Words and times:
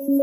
Hola, 0.00 0.14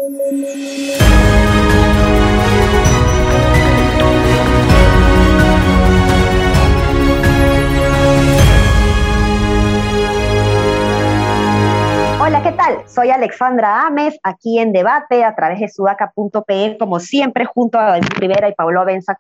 ¿qué 12.42 12.54
tal? 12.54 12.88
Soy 12.88 13.10
Alexandra 13.10 13.86
Ames, 13.86 14.18
aquí 14.24 14.60
en 14.60 14.72
Debate 14.72 15.26
a 15.26 15.36
través 15.36 15.60
de 15.60 15.68
sudaca.pe, 15.68 16.78
como 16.80 17.02
siempre, 17.02 17.44
junto 17.46 17.78
a 17.78 17.86
David 17.86 18.08
Rivera 18.18 18.48
y 18.48 18.54
Pablo 18.54 18.80
Abenzac, 18.80 19.20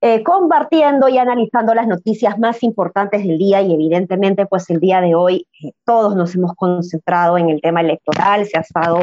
eh, 0.00 0.24
compartiendo 0.24 1.08
y 1.08 1.18
analizando 1.18 1.74
las 1.74 1.86
noticias 1.86 2.38
más 2.38 2.62
importantes 2.64 3.24
del 3.24 3.38
día 3.38 3.62
y 3.62 3.72
evidentemente 3.72 4.46
pues 4.46 4.68
el 4.68 4.80
día 4.80 5.00
de 5.00 5.14
hoy 5.14 5.46
eh, 5.62 5.72
todos 5.84 6.16
nos 6.16 6.34
hemos 6.34 6.54
concentrado 6.54 7.38
en 7.38 7.50
el 7.50 7.60
tema 7.60 7.80
electoral, 7.82 8.46
se 8.46 8.58
ha 8.58 8.62
estado 8.62 9.00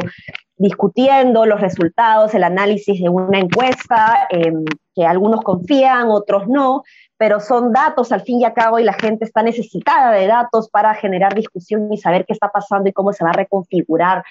discutiendo 0.56 1.46
los 1.46 1.60
resultados, 1.60 2.34
el 2.34 2.44
análisis 2.44 3.00
de 3.00 3.08
una 3.08 3.38
encuesta 3.38 4.28
em, 4.30 4.64
que 4.94 5.04
algunos 5.04 5.40
confían, 5.42 6.08
otros 6.08 6.46
no, 6.46 6.84
pero 7.16 7.40
son 7.40 7.72
datos 7.72 8.12
al 8.12 8.22
fin 8.22 8.40
y 8.40 8.44
al 8.44 8.54
cabo 8.54 8.78
y 8.78 8.84
la 8.84 8.92
gente 8.92 9.24
está 9.24 9.42
necesitada 9.42 10.12
de 10.12 10.26
datos 10.26 10.68
para 10.68 10.94
generar 10.94 11.34
discusión 11.34 11.92
y 11.92 11.96
saber 11.96 12.24
qué 12.24 12.32
está 12.32 12.48
pasando 12.50 12.88
y 12.88 12.92
cómo 12.92 13.12
se 13.12 13.24
va 13.24 13.30
a 13.30 13.34
reconfigurar 13.34 14.22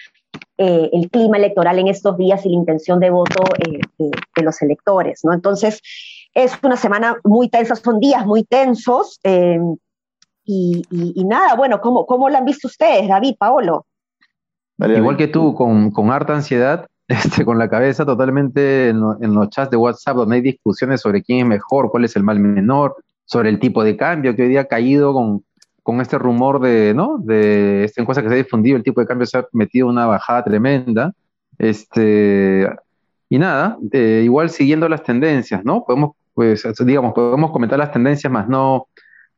eh, 0.57 0.89
el 0.94 1.09
clima 1.09 1.38
electoral 1.38 1.80
en 1.80 1.88
estos 1.88 2.17
días 2.17 2.45
y 2.45 2.49
la 2.49 2.55
intención 2.55 2.99
de 2.99 3.09
voto 3.09 3.44
de, 3.59 3.81
de, 3.97 4.44
los 4.44 4.61
electores, 4.61 5.21
¿no? 5.23 5.33
Entonces, 5.33 5.81
es 6.33 6.53
una 6.63 6.77
semana 6.77 7.17
muy 7.23 7.49
tensa, 7.49 7.75
son 7.75 7.99
días 7.99 8.25
muy 8.25 8.44
tensos. 8.44 9.19
Eh, 9.23 9.59
y, 10.45 10.83
nada, 11.25 11.55
bueno, 11.55 11.80
¿cómo, 11.80 12.05
¿cómo 12.05 12.30
la 12.30 12.39
han 12.39 12.45
visto 12.45 12.67
ustedes, 12.67 13.08
David, 13.08 13.35
Paolo? 13.38 13.85
Igual 14.87 15.17
que 15.17 15.27
tú, 15.27 15.53
con, 15.55 15.91
con 15.91 16.11
harta 16.11 16.35
ansiedad, 16.35 16.87
este, 17.07 17.45
con 17.45 17.57
la 17.57 17.69
cabeza 17.69 18.05
totalmente 18.05 18.89
en, 18.89 18.99
los 18.99 19.49
chats 19.49 19.71
de 19.71 19.77
WhatsApp 19.77 20.17
donde 20.17 20.38
hay 20.38 20.41
discusiones 20.41 21.02
sobre 21.02 21.21
quién 21.21 21.39
es 21.39 21.45
mejor, 21.45 21.89
cuál 21.89 22.05
es 22.05 22.16
el 22.16 22.23
mal 22.23 22.39
menor, 22.39 22.95
sobre 23.25 23.49
el 23.49 23.59
tipo 23.59 23.83
de 23.83 23.95
cambio 23.97 24.35
que 24.35 24.43
hoy 24.43 24.49
día 24.49 24.61
ha 24.61 24.66
caído 24.66 25.13
con, 25.13 25.43
con 25.81 26.02
este 26.02 26.17
rumor 26.17 26.59
de, 26.59 26.93
¿no? 26.93 27.17
De 27.17 27.83
esta 27.83 28.02
encuesta 28.02 28.21
que 28.21 28.30
se 28.30 28.35
ha 28.35 28.38
difundido, 28.38 28.77
el 28.77 28.83
tipo 28.83 29.02
de 29.02 29.08
cambio 29.08 29.25
se 29.25 29.38
ha 29.38 29.45
metido 29.53 29.88
una 29.88 30.05
bajada 30.05 30.43
tremenda. 30.43 31.13
Este, 31.58 32.67
y 33.30 33.38
nada, 33.38 33.77
eh, 33.91 34.21
igual 34.23 34.49
siguiendo 34.49 34.89
las 34.89 35.03
tendencias, 35.03 35.63
¿no? 35.63 35.83
Podemos 35.86 36.11
pues, 36.33 36.63
digamos, 36.86 37.13
podemos 37.13 37.52
comentar 37.52 37.77
las 37.77 37.91
tendencias 37.91 38.31
más 38.31 38.47
no 38.47 38.88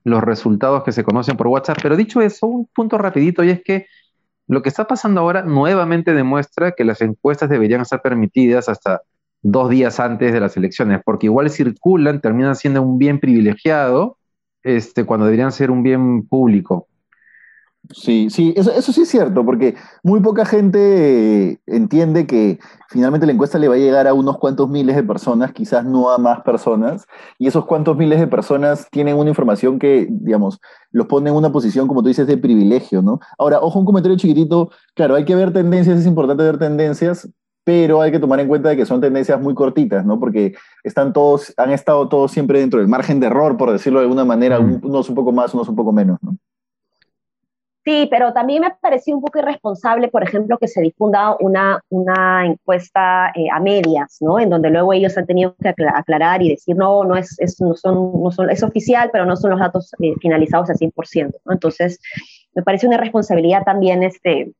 los 0.03 0.23
resultados 0.23 0.83
que 0.83 0.91
se 0.91 1.03
conocen 1.03 1.35
por 1.35 1.47
WhatsApp. 1.47 1.79
Pero 1.81 1.97
dicho 1.97 2.21
eso, 2.21 2.45
un 2.47 2.67
punto 2.67 2.97
rapidito 2.97 3.43
y 3.43 3.49
es 3.49 3.61
que 3.63 3.87
lo 4.47 4.61
que 4.61 4.69
está 4.69 4.85
pasando 4.87 5.21
ahora 5.21 5.43
nuevamente 5.43 6.13
demuestra 6.13 6.73
que 6.73 6.85
las 6.85 7.01
encuestas 7.01 7.49
deberían 7.49 7.81
estar 7.81 8.01
permitidas 8.01 8.69
hasta 8.69 9.01
dos 9.41 9.69
días 9.69 9.99
antes 9.99 10.33
de 10.33 10.39
las 10.39 10.57
elecciones, 10.57 11.01
porque 11.03 11.27
igual 11.27 11.49
circulan, 11.49 12.21
terminan 12.21 12.55
siendo 12.55 12.81
un 12.81 12.97
bien 12.97 13.19
privilegiado, 13.19 14.17
este, 14.63 15.05
cuando 15.05 15.25
deberían 15.25 15.51
ser 15.51 15.69
un 15.71 15.83
bien 15.83 16.27
público. 16.27 16.87
Sí, 17.91 18.29
sí, 18.29 18.53
eso, 18.55 18.71
eso, 18.71 18.91
sí 18.91 19.01
es 19.01 19.09
cierto, 19.09 19.45
porque 19.45 19.75
muy 20.03 20.19
poca 20.21 20.45
gente 20.45 21.51
eh, 21.51 21.59
entiende 21.67 22.25
que 22.25 22.59
finalmente 22.89 23.25
la 23.25 23.33
encuesta 23.33 23.59
le 23.59 23.67
va 23.67 23.75
a 23.75 23.77
llegar 23.77 24.07
a 24.07 24.13
unos 24.13 24.37
cuantos 24.37 24.69
miles 24.69 24.95
de 24.95 25.03
personas, 25.03 25.51
quizás 25.51 25.85
no 25.85 26.09
a 26.09 26.17
más 26.17 26.41
personas, 26.41 27.05
y 27.37 27.47
esos 27.47 27.65
cuantos 27.65 27.97
miles 27.97 28.19
de 28.19 28.27
personas 28.27 28.87
tienen 28.91 29.17
una 29.17 29.29
información 29.29 29.77
que, 29.77 30.07
digamos, 30.09 30.59
los 30.91 31.07
pone 31.07 31.29
en 31.29 31.35
una 31.35 31.51
posición, 31.51 31.87
como 31.87 32.01
tú 32.01 32.07
dices, 32.07 32.27
de 32.27 32.37
privilegio, 32.37 33.01
¿no? 33.01 33.19
Ahora, 33.37 33.59
ojo, 33.59 33.79
un 33.79 33.85
comentario 33.85 34.17
chiquitito, 34.17 34.71
claro, 34.95 35.15
hay 35.15 35.25
que 35.25 35.35
ver 35.35 35.53
tendencias, 35.53 35.99
es 35.99 36.05
importante 36.05 36.43
ver 36.43 36.57
tendencias, 36.57 37.29
pero 37.65 38.01
hay 38.01 38.11
que 38.11 38.19
tomar 38.19 38.39
en 38.39 38.47
cuenta 38.47 38.75
que 38.75 38.85
son 38.85 39.01
tendencias 39.01 39.41
muy 39.41 39.53
cortitas, 39.53 40.05
¿no? 40.05 40.19
Porque 40.19 40.53
están 40.83 41.13
todos, 41.13 41.53
han 41.57 41.71
estado 41.71 42.07
todos 42.07 42.31
siempre 42.31 42.59
dentro 42.59 42.79
del 42.79 42.87
margen 42.87 43.19
de 43.19 43.27
error, 43.27 43.57
por 43.57 43.71
decirlo 43.71 43.99
de 43.99 44.05
alguna 44.05 44.23
manera, 44.23 44.59
unos 44.59 45.09
un 45.09 45.15
poco 45.15 45.31
más, 45.31 45.53
unos 45.53 45.67
un 45.67 45.75
poco 45.75 45.91
menos, 45.91 46.19
¿no? 46.21 46.37
Sí, 47.85 48.07
pero 48.09 48.33
también 48.33 48.61
me 48.61 48.71
pareció 48.81 49.15
un 49.15 49.21
poco 49.21 49.37
irresponsable, 49.37 50.07
por 50.07 50.23
ejemplo, 50.23 50.57
que 50.57 50.67
se 50.67 50.81
difunda 50.81 51.37
una, 51.39 51.79
una 51.89 52.43
encuesta 52.47 53.31
eh, 53.35 53.45
a 53.53 53.59
medias, 53.59 54.17
¿no? 54.21 54.39
En 54.39 54.49
donde 54.49 54.71
luego 54.71 54.91
ellos 54.91 55.15
han 55.19 55.27
tenido 55.27 55.55
que 55.61 55.69
aclarar 55.69 56.41
y 56.41 56.49
decir, 56.49 56.75
no, 56.75 57.03
no 57.03 57.15
es, 57.15 57.39
es 57.39 57.61
no 57.61 57.75
son, 57.75 58.23
no 58.23 58.31
son, 58.31 58.49
es 58.49 58.63
oficial, 58.63 59.11
pero 59.13 59.27
no 59.27 59.35
son 59.35 59.51
los 59.51 59.59
datos 59.59 59.93
eh, 60.01 60.15
finalizados 60.19 60.71
al 60.71 60.77
100%, 60.77 61.31
¿no? 61.45 61.53
Entonces, 61.53 61.99
me 62.55 62.63
parece 62.63 62.87
una 62.87 62.95
irresponsabilidad 62.95 63.63
también 63.63 64.01
este, 64.01 64.51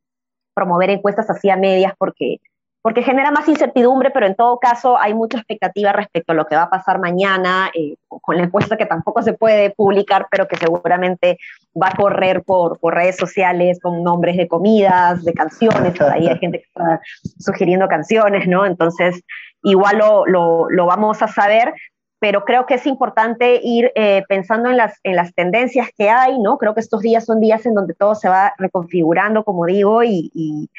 promover 0.54 0.92
encuestas 0.92 1.28
así 1.28 1.50
a 1.50 1.58
medias 1.58 1.94
porque 1.98 2.38
porque 2.86 3.02
genera 3.02 3.32
más 3.32 3.50
incertidumbre, 3.50 4.12
pero 4.12 4.28
en 4.28 4.36
todo 4.36 4.60
caso 4.60 4.96
hay 5.00 5.16
mucha 5.16 5.40
expectativa 5.40 5.92
respecto 5.92 6.34
a 6.34 6.36
lo 6.36 6.46
que 6.46 6.56
va 6.56 6.62
a 6.62 6.70
pasar 6.70 7.00
mañana 7.00 7.72
eh, 7.74 7.96
con 8.08 8.38
la 8.38 8.44
encuesta 8.44 8.78
que 8.78 8.86
tampoco 8.86 9.24
se 9.24 9.34
puede 9.34 9.72
publicar, 9.72 10.28
pero 10.30 10.48
que 10.48 10.56
seguramente 10.56 11.40
va 11.76 11.88
a 11.88 11.96
correr 11.98 12.44
por, 12.44 12.78
por 12.78 12.94
redes 12.94 13.16
sociales 13.18 13.80
con 13.82 14.04
nombres 14.04 14.38
de 14.38 14.48
comidas, 14.48 15.24
de 15.26 15.34
canciones, 15.34 15.96
todavía 15.96 16.34
hay 16.34 16.38
gente 16.38 16.60
que 16.60 16.66
está 16.66 17.02
sugiriendo 17.40 17.88
canciones, 17.88 18.48
¿no? 18.48 18.68
Entonces, 18.68 19.20
igual 19.64 19.98
lo, 19.98 20.28
lo, 20.28 20.70
lo 20.70 20.86
vamos 20.86 21.24
a 21.24 21.28
saber, 21.28 21.74
pero 22.20 22.46
creo 22.46 22.68
que 22.68 22.76
es 22.76 22.86
importante 22.86 23.62
ir 23.64 23.92
eh, 23.96 24.22
pensando 24.30 24.70
en 24.70 24.78
las, 24.78 25.00
en 25.02 25.16
las 25.16 25.34
tendencias 25.34 25.90
que 25.98 26.12
hay, 26.12 26.38
¿no? 26.38 26.60
Creo 26.60 26.76
que 26.76 26.82
estos 26.82 27.02
días 27.02 27.26
son 27.26 27.42
días 27.42 27.66
en 27.66 27.74
donde 27.74 27.96
todo 27.96 28.14
se 28.14 28.30
va 28.30 28.54
reconfigurando, 28.60 29.44
como 29.44 29.66
digo, 29.66 30.04
y, 30.04 30.30
y 30.36 30.70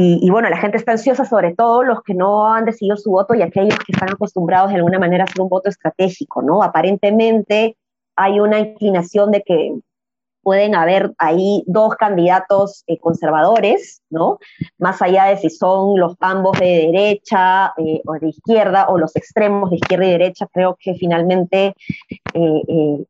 y, 0.00 0.30
bueno, 0.30 0.48
la 0.48 0.58
gente 0.58 0.76
está 0.76 0.92
ansiosa, 0.92 1.24
sobre 1.24 1.54
todo 1.54 1.82
los 1.82 2.02
que 2.02 2.14
no 2.14 2.46
han 2.46 2.64
decidido 2.64 2.96
su 2.96 3.10
voto 3.10 3.34
y 3.34 3.42
aquellos 3.42 3.76
que 3.78 3.92
están 3.92 4.10
acostumbrados 4.10 4.70
de 4.70 4.76
alguna 4.76 5.00
manera 5.00 5.24
a 5.24 5.26
hacer 5.26 5.40
un 5.40 5.48
voto 5.48 5.68
estratégico, 5.68 6.40
¿no? 6.40 6.62
Aparentemente 6.62 7.76
hay 8.14 8.38
una 8.38 8.60
inclinación 8.60 9.32
de 9.32 9.42
que 9.42 9.74
pueden 10.42 10.76
haber 10.76 11.12
ahí 11.18 11.64
dos 11.66 11.96
candidatos 11.96 12.84
eh, 12.86 12.98
conservadores, 13.00 14.00
¿no? 14.08 14.38
Más 14.78 15.02
allá 15.02 15.24
de 15.24 15.36
si 15.36 15.50
son 15.50 15.98
los 15.98 16.14
ambos 16.20 16.58
de 16.60 16.90
derecha 16.92 17.74
eh, 17.76 18.00
o 18.06 18.12
de 18.14 18.28
izquierda 18.28 18.86
o 18.88 18.98
los 18.98 19.16
extremos 19.16 19.70
de 19.70 19.76
izquierda 19.76 20.06
y 20.06 20.10
derecha, 20.10 20.46
creo 20.52 20.76
que 20.78 20.94
finalmente 20.94 21.74
eh, 22.34 23.04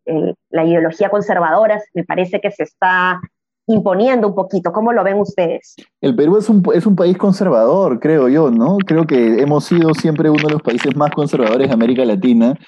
la 0.51 0.65
ideología 0.65 1.11
conservadora 1.11 1.83
me 1.93 2.05
parece 2.05 2.41
que 2.41 2.51
se 2.51 2.63
está 2.63 3.21
imponiendo 3.69 4.29
un 4.29 4.35
poquito. 4.35 4.73
¿Cómo 4.73 4.93
lo 4.93 5.05
ven 5.05 5.19
ustedes? 5.19 5.77
El 6.01 6.17
Perú 6.17 6.39
es 6.39 6.49
un, 6.49 6.63
es 6.75 6.87
un 6.87 6.97
país 6.97 7.17
conservador, 7.17 8.01
creo 8.01 8.29
yo, 8.29 8.51
¿no? 8.51 8.79
Creo 8.79 9.07
que 9.07 9.41
hemos 9.41 9.65
sido 9.65 9.95
siempre 9.95 10.31
uno 10.31 10.49
de 10.49 10.55
los 10.55 10.63
países 10.63 10.97
más 10.97 11.11
conservadores 11.11 11.69
de 11.69 11.75
América 11.75 12.05
Latina. 12.05 12.59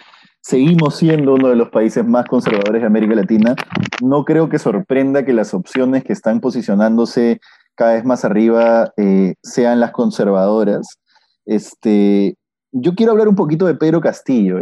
Seguimos 0.43 0.97
siendo 0.97 1.35
uno 1.35 1.49
de 1.49 1.57
los 1.57 1.71
países 1.71 2.05
más 2.07 2.27
conservadores 2.27 2.81
de 2.81 2.87
América 2.87 3.15
Latina. 3.15 3.55
No 4.03 4.25
creo 4.25 4.49
que 4.49 4.59
sorprenda 4.59 5.25
que 5.25 5.33
las 5.33 5.53
opciones 5.53 6.05
que 6.05 6.13
están 6.13 6.41
posicionándose 6.41 7.41
cada 7.75 7.95
vez 7.95 8.05
más 8.05 8.25
arriba 8.25 8.93
eh, 8.97 9.35
sean 9.43 9.81
las 9.81 9.91
conservadoras. 9.93 10.99
Este, 11.47 12.37
yo 12.73 12.95
quiero 12.95 13.13
hablar 13.13 13.29
un 13.29 13.37
poquito 13.37 13.67
de 13.67 13.75
Pedro 13.75 14.01
Castillo. 14.01 14.59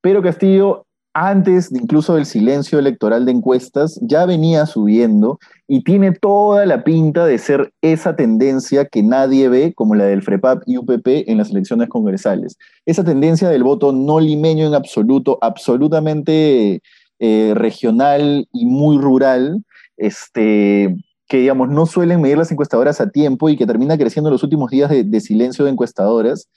Pedro 0.00 0.22
Castillo 0.22 0.86
antes 1.14 1.70
incluso 1.70 2.16
del 2.16 2.26
silencio 2.26 2.78
electoral 2.78 3.24
de 3.24 3.32
encuestas, 3.32 3.98
ya 4.02 4.26
venía 4.26 4.66
subiendo 4.66 5.38
y 5.68 5.84
tiene 5.84 6.10
toda 6.12 6.66
la 6.66 6.82
pinta 6.82 7.24
de 7.24 7.38
ser 7.38 7.72
esa 7.80 8.16
tendencia 8.16 8.84
que 8.84 9.02
nadie 9.02 9.48
ve, 9.48 9.72
como 9.74 9.94
la 9.94 10.04
del 10.04 10.22
FREPAP 10.22 10.64
y 10.66 10.76
UPP 10.76 11.06
en 11.28 11.38
las 11.38 11.50
elecciones 11.50 11.88
congresales. 11.88 12.58
Esa 12.84 13.04
tendencia 13.04 13.48
del 13.48 13.62
voto 13.62 13.92
no 13.92 14.18
limeño 14.18 14.66
en 14.66 14.74
absoluto, 14.74 15.38
absolutamente 15.40 16.82
eh, 17.20 17.52
regional 17.54 18.48
y 18.52 18.66
muy 18.66 18.98
rural, 18.98 19.64
este, 19.96 20.96
que 21.28 21.38
digamos 21.38 21.68
no 21.68 21.86
suelen 21.86 22.20
medir 22.20 22.38
las 22.38 22.50
encuestadoras 22.50 23.00
a 23.00 23.10
tiempo 23.10 23.48
y 23.48 23.56
que 23.56 23.66
termina 23.66 23.96
creciendo 23.96 24.30
en 24.30 24.32
los 24.32 24.42
últimos 24.42 24.70
días 24.70 24.90
de 24.90 25.20
silencio 25.20 25.64
de 25.64 25.70
encuestadoras 25.70 26.48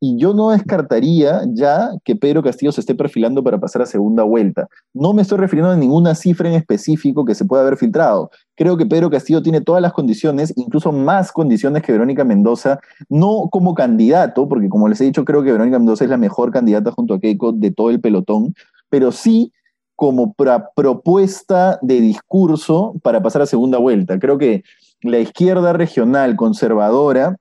y 0.00 0.16
yo 0.16 0.32
no 0.32 0.50
descartaría 0.50 1.42
ya 1.52 1.90
que 2.04 2.16
Pedro 2.16 2.42
Castillo 2.42 2.72
se 2.72 2.80
esté 2.80 2.94
perfilando 2.94 3.44
para 3.44 3.60
pasar 3.60 3.82
a 3.82 3.86
segunda 3.86 4.22
vuelta. 4.22 4.66
No 4.94 5.12
me 5.12 5.20
estoy 5.20 5.36
refiriendo 5.36 5.70
a 5.70 5.76
ninguna 5.76 6.14
cifra 6.14 6.48
en 6.48 6.54
específico 6.54 7.26
que 7.26 7.34
se 7.34 7.44
pueda 7.44 7.62
haber 7.62 7.76
filtrado. 7.76 8.30
Creo 8.56 8.78
que 8.78 8.86
Pedro 8.86 9.10
Castillo 9.10 9.42
tiene 9.42 9.60
todas 9.60 9.82
las 9.82 9.92
condiciones, 9.92 10.54
incluso 10.56 10.90
más 10.90 11.32
condiciones 11.32 11.82
que 11.82 11.92
Verónica 11.92 12.24
Mendoza, 12.24 12.80
no 13.10 13.48
como 13.50 13.74
candidato, 13.74 14.48
porque 14.48 14.70
como 14.70 14.88
les 14.88 15.00
he 15.02 15.04
dicho, 15.04 15.26
creo 15.26 15.42
que 15.42 15.52
Verónica 15.52 15.78
Mendoza 15.78 16.04
es 16.04 16.10
la 16.10 16.16
mejor 16.16 16.50
candidata 16.50 16.92
junto 16.92 17.14
a 17.14 17.20
Keiko 17.20 17.52
de 17.52 17.70
todo 17.70 17.90
el 17.90 18.00
pelotón, 18.00 18.54
pero 18.88 19.12
sí 19.12 19.52
como 19.96 20.34
propuesta 20.74 21.78
de 21.82 22.00
discurso 22.00 22.94
para 23.02 23.22
pasar 23.22 23.42
a 23.42 23.46
segunda 23.46 23.76
vuelta. 23.76 24.18
Creo 24.18 24.38
que 24.38 24.62
la 25.02 25.18
izquierda 25.18 25.74
regional 25.74 26.36
conservadora 26.36 27.36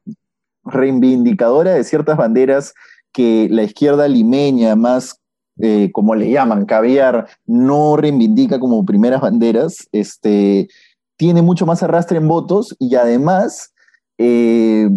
reivindicadora 0.70 1.74
de 1.74 1.84
ciertas 1.84 2.18
banderas 2.18 2.74
que 3.12 3.48
la 3.50 3.64
izquierda 3.64 4.08
limeña, 4.08 4.76
más 4.76 5.20
eh, 5.60 5.90
como 5.92 6.16
le 6.16 6.30
llaman, 6.30 6.66
caviar, 6.66 7.28
no 7.46 7.98
reivindica 7.98 8.60
como 8.60 8.86
primeras 8.86 9.22
banderas, 9.22 9.88
este, 9.92 10.70
tiene 11.18 11.42
mucho 11.42 11.66
más 11.66 11.84
arrastre 11.84 12.18
en 12.18 12.28
votos 12.28 12.76
y 12.80 12.96
además 12.96 13.74
eh, 14.18 14.90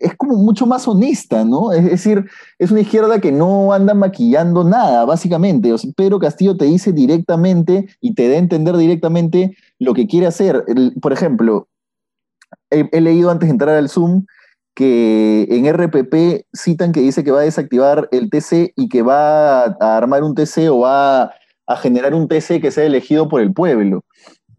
es 0.00 0.16
como 0.16 0.36
mucho 0.36 0.66
más 0.66 0.88
honesta, 0.88 1.44
¿no? 1.44 1.72
Es 1.72 1.84
decir, 1.84 2.24
es 2.58 2.70
una 2.70 2.80
izquierda 2.80 3.20
que 3.20 3.30
no 3.30 3.72
anda 3.72 3.92
maquillando 3.92 4.64
nada, 4.64 5.04
básicamente. 5.04 5.72
O 5.72 5.76
Pedro 5.94 6.18
Castillo 6.18 6.56
te 6.56 6.64
dice 6.64 6.92
directamente 6.92 7.86
y 8.00 8.14
te 8.14 8.28
da 8.28 8.34
a 8.34 8.38
entender 8.38 8.76
directamente 8.78 9.56
lo 9.78 9.92
que 9.92 10.06
quiere 10.06 10.26
hacer. 10.26 10.64
por 11.02 11.12
ejemplo, 11.12 11.68
he, 12.70 13.00
leído 13.00 13.30
antes 13.30 13.48
de 13.48 13.52
entrar 13.52 13.76
al 13.76 13.90
Zoom 13.90 14.24
que 14.74 15.46
en 15.50 15.66
RPP 15.66 16.46
citan 16.52 16.92
que 16.92 17.00
dice 17.00 17.24
que 17.24 17.32
va 17.32 17.40
a 17.40 17.44
desactivar 17.44 18.08
el 18.12 18.30
TC 18.30 18.72
y 18.76 18.88
que 18.88 19.02
va 19.02 19.64
a, 19.64 19.96
armar 19.96 20.22
un 20.22 20.34
TC 20.34 20.70
o 20.70 20.80
va 20.80 21.32
a 21.66 21.76
generar 21.76 22.14
un 22.14 22.28
TC 22.28 22.60
que 22.60 22.70
sea 22.70 22.84
elegido 22.84 23.28
por 23.28 23.40
el 23.40 23.52
pueblo 23.52 24.04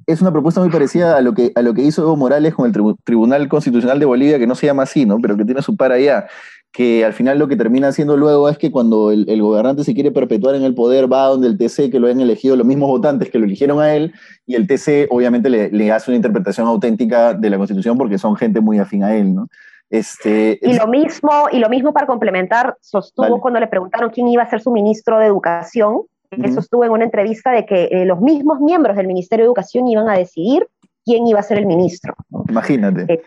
es 0.08 0.22
una 0.22 0.32
propuesta 0.32 0.62
muy 0.62 0.70
parecida 0.70 1.18
a 1.18 1.22
lo 1.22 1.34
que, 1.34 1.52
a 1.56 1.62
lo 1.62 1.74
que 1.74 1.84
hizo 1.84 2.02
Evo 2.02 2.16
Morales 2.16 2.54
con 2.54 2.66
el 2.66 2.96
Tribunal 3.04 3.48
Constitucional 3.48 4.00
de 4.00 4.06
Bolivia, 4.06 4.40
que 4.40 4.48
no 4.48 4.56
se 4.56 4.66
llama 4.66 4.84
así, 4.84 5.06
¿no? 5.06 5.18
Pero 5.20 5.38
que 5.38 5.46
tiene 5.46 5.62
su 5.62 5.76
par 5.76 5.92
allá. 5.92 6.28
Que 6.72 7.04
al 7.04 7.14
final 7.14 7.38
lo 7.38 7.48
que 7.48 7.58
termina 7.58 7.90
haciendo 7.90 8.16
luego 8.16 8.48
es 8.48 8.58
que 8.58 8.72
cuando 8.72 9.12
el, 9.12 9.42
gobernante 9.42 9.84
se 9.84 9.94
quiere 9.94 10.12
perpetuar 10.12 10.56
en 10.56 10.64
el 10.64 10.74
poder, 10.74 11.12
va 11.12 11.26
donde 11.26 11.48
el 11.48 11.58
TC, 11.58 11.92
que 11.92 12.00
lo 12.00 12.08
han 12.08 12.22
elegido 12.22 12.56
los 12.56 12.66
mismos 12.66 12.90
votantes 12.90 13.30
que 13.30 13.40
lo 13.40 13.46
eligieron 13.46 13.82
a 13.82 13.94
él, 13.94 14.14
y 14.46 14.56
el 14.56 14.68
TC 14.68 15.08
obviamente 15.10 15.50
le, 15.50 15.92
hace 15.92 16.12
una 16.12 16.16
interpretación 16.16 16.68
auténtica 16.68 17.34
de 17.34 17.50
la 17.50 17.58
Constitución 17.58 17.98
porque 17.98 18.18
son 18.18 18.36
gente 18.36 18.62
muy 18.62 18.80
afín 18.80 19.04
a 19.04 19.16
él, 19.16 19.36
¿no? 19.36 19.48
Este, 19.92 20.58
y, 20.62 20.74
lo 20.74 20.88
mismo, 20.88 21.50
y 21.52 21.60
lo 21.60 21.68
mismo 21.68 21.92
para 21.92 22.08
complementar, 22.08 22.78
sostuvo 22.80 23.42
cuando 23.42 23.60
le 23.60 23.68
preguntaron 23.68 24.10
quién 24.10 24.30
iba 24.30 24.42
a 24.42 24.50
ser 24.50 24.62
su 24.62 24.72
ministro 24.72 25.20
de 25.20 25.26
Educación, 25.26 26.04
eso 26.32 26.62
estuvo 26.62 26.86
en 26.86 26.92
una 26.92 27.04
entrevista 27.04 27.52
de 27.52 27.66
que 27.66 27.90
eh, 27.92 28.06
los 28.06 28.22
mismos 28.22 28.62
miembros 28.62 28.96
del 28.96 29.06
Ministerio 29.06 29.44
de 29.44 29.48
Educación 29.48 29.90
iban 29.90 30.08
a 30.08 30.18
decidir 30.18 30.66
quién 31.04 31.28
iba 31.28 31.42
a 31.42 31.44
ser 31.44 31.58
el 31.58 31.66
ministro. 31.66 32.16
Imagínate. 32.48 33.14
Eh, 33.14 33.22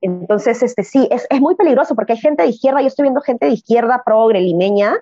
entonces, 0.00 0.60
este, 0.64 0.82
sí, 0.82 1.06
es, 1.12 1.24
es, 1.30 1.40
muy 1.40 1.54
peligroso 1.54 1.94
porque 1.94 2.14
hay 2.14 2.18
gente 2.18 2.42
de 2.42 2.48
izquierda, 2.48 2.80
yo 2.80 2.88
estoy 2.88 3.04
viendo 3.04 3.20
gente 3.20 3.46
de 3.46 3.52
izquierda 3.52 4.02
progre, 4.04 4.40
limeña, 4.40 4.96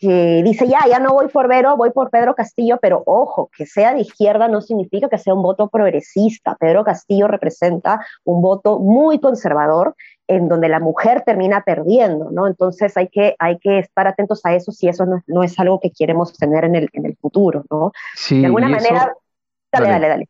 que 0.00 0.42
dice, 0.44 0.68
ya, 0.68 0.80
ya 0.88 1.00
no 1.00 1.12
voy 1.12 1.28
por 1.28 1.48
Vero, 1.48 1.76
voy 1.76 1.90
por 1.90 2.10
Pedro 2.10 2.34
Castillo, 2.34 2.78
pero 2.80 3.02
ojo, 3.06 3.50
que 3.56 3.66
sea 3.66 3.94
de 3.94 4.00
izquierda 4.00 4.48
no 4.48 4.60
significa 4.60 5.08
que 5.08 5.18
sea 5.18 5.34
un 5.34 5.42
voto 5.42 5.68
progresista. 5.68 6.56
Pedro 6.60 6.84
Castillo 6.84 7.26
representa 7.26 8.04
un 8.24 8.42
voto 8.42 8.78
muy 8.78 9.18
conservador 9.18 9.96
en 10.28 10.48
donde 10.48 10.68
la 10.68 10.78
mujer 10.78 11.22
termina 11.24 11.62
perdiendo, 11.62 12.30
¿no? 12.30 12.46
Entonces 12.46 12.96
hay 12.96 13.08
que, 13.08 13.34
hay 13.38 13.58
que 13.58 13.78
estar 13.78 14.06
atentos 14.06 14.44
a 14.44 14.54
eso 14.54 14.72
si 14.72 14.88
eso 14.88 15.06
no, 15.26 15.42
es 15.42 15.58
algo 15.58 15.80
que 15.80 15.90
queremos 15.90 16.36
tener 16.36 16.64
en 16.64 16.76
el, 16.76 16.88
en 16.92 17.06
el 17.06 17.16
futuro, 17.16 17.64
¿no? 17.70 17.92
Sí, 18.14 18.40
de 18.40 18.46
alguna 18.46 18.68
manera, 18.68 19.14
dale, 19.72 19.88
dale, 19.88 20.08
dale, 20.08 20.28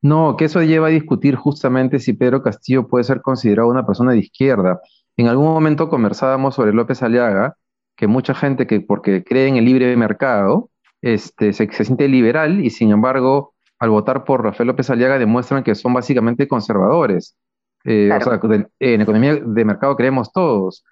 No, 0.00 0.36
que 0.36 0.46
eso 0.46 0.62
lleva 0.62 0.86
a 0.86 0.90
discutir 0.90 1.36
justamente 1.36 1.98
si 1.98 2.14
Pedro 2.14 2.42
Castillo 2.42 2.88
puede 2.88 3.04
ser 3.04 3.20
considerado 3.20 3.68
una 3.68 3.86
persona 3.86 4.12
de 4.12 4.18
izquierda. 4.18 4.80
En 5.18 5.28
algún 5.28 5.46
momento 5.46 5.90
conversábamos 5.90 6.54
sobre 6.54 6.72
López 6.72 7.02
Aliaga, 7.02 7.56
que 8.00 8.06
mucha 8.06 8.32
gente 8.32 8.66
que 8.66 8.80
porque 8.80 9.22
cree 9.22 9.46
en 9.46 9.56
el 9.56 9.66
libre 9.66 9.94
mercado, 9.94 10.70
este, 11.02 11.52
se, 11.52 11.70
se 11.70 11.84
siente 11.84 12.08
liberal 12.08 12.64
y 12.64 12.70
sin 12.70 12.92
embargo, 12.92 13.52
al 13.78 13.90
votar 13.90 14.24
por 14.24 14.42
Rafael 14.42 14.68
López 14.68 14.88
Aliaga 14.88 15.18
demuestran 15.18 15.62
que 15.62 15.74
son 15.74 15.92
básicamente 15.92 16.48
conservadores. 16.48 17.36
Eh, 17.84 18.08
o 18.10 18.20
sea, 18.22 18.40
en 18.78 19.00
economía 19.02 19.36
de 19.36 19.64
mercado 19.66 19.96
creemos 19.96 20.32
todos. 20.32 20.82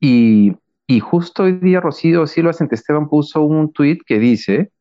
Y, 0.00 0.56
y 0.88 0.98
justo 0.98 1.44
hoy 1.44 1.52
día 1.52 1.80
Rocío 1.80 2.26
Silva 2.26 2.50
Esteban 2.50 3.08
puso 3.08 3.42
un 3.42 3.72
tuit 3.72 4.00
que 4.04 4.18
dice, 4.18 4.72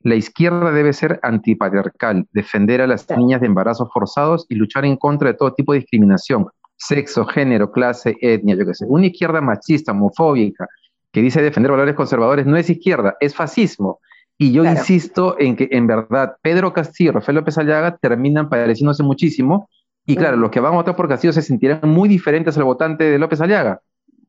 la 0.00 0.14
izquierda 0.14 0.72
debe 0.72 0.94
ser 0.94 1.20
antipatriarcal, 1.22 2.26
defender 2.32 2.80
a 2.80 2.86
las 2.86 3.06
niñas 3.10 3.42
de 3.42 3.48
embarazos 3.48 3.90
forzados 3.92 4.46
y 4.48 4.54
luchar 4.54 4.86
en 4.86 4.96
contra 4.96 5.28
de 5.28 5.34
todo 5.34 5.52
tipo 5.52 5.74
de 5.74 5.80
discriminación, 5.80 6.46
sexo, 6.76 7.26
género, 7.26 7.70
clase, 7.70 8.16
etnia, 8.22 8.56
yo 8.56 8.64
qué 8.64 8.72
sé. 8.72 8.86
Una 8.88 9.08
izquierda 9.08 9.42
machista, 9.42 9.92
homofóbica, 9.92 10.66
que 11.12 11.22
dice 11.22 11.42
defender 11.42 11.72
valores 11.72 11.94
conservadores, 11.94 12.46
no 12.46 12.56
es 12.56 12.68
izquierda, 12.70 13.16
es 13.20 13.34
fascismo. 13.34 14.00
Y 14.36 14.52
yo 14.52 14.64
insisto 14.64 15.36
en 15.38 15.56
que 15.56 15.68
en 15.72 15.86
verdad 15.86 16.36
Pedro 16.42 16.72
Castillo 16.72 17.10
y 17.10 17.14
Rafael 17.14 17.36
López 17.36 17.58
Ayaga 17.58 17.96
terminan 17.96 18.48
pareciéndose 18.48 19.02
muchísimo 19.02 19.68
y 20.08 20.16
claro, 20.16 20.38
los 20.38 20.50
que 20.50 20.58
van 20.58 20.72
a 20.72 20.76
votar 20.76 20.96
por 20.96 21.06
Castillo 21.06 21.34
se 21.34 21.42
sentirán 21.42 21.80
muy 21.82 22.08
diferentes 22.08 22.56
al 22.56 22.64
votante 22.64 23.04
de 23.04 23.18
López 23.18 23.42
Aliaga, 23.42 23.82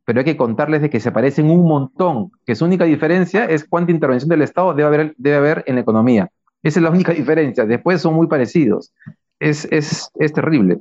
pero 0.04 0.20
hay 0.20 0.26
que 0.26 0.36
contarles 0.36 0.82
de 0.82 0.90
que 0.90 1.00
se 1.00 1.10
parecen 1.14 1.50
un 1.50 1.66
montón, 1.66 2.32
que 2.46 2.54
su 2.56 2.66
única 2.66 2.84
diferencia 2.84 3.46
es 3.46 3.64
cuánta 3.64 3.94
intervención 3.94 4.28
del 4.28 4.42
Estado 4.42 4.74
debe 4.74 4.88
haber, 4.88 5.16
debe 5.18 5.38
haber 5.38 5.64
en 5.68 5.76
la 5.76 5.82
economía. 5.82 6.30
Esa 6.64 6.80
es 6.80 6.84
la 6.84 6.90
única 6.90 7.14
diferencia, 7.14 7.66
después 7.66 8.02
son 8.02 8.14
muy 8.14 8.28
parecidos. 8.28 8.92
Es, 9.40 9.70
es, 9.72 10.12
es 10.16 10.34
terrible. 10.34 10.80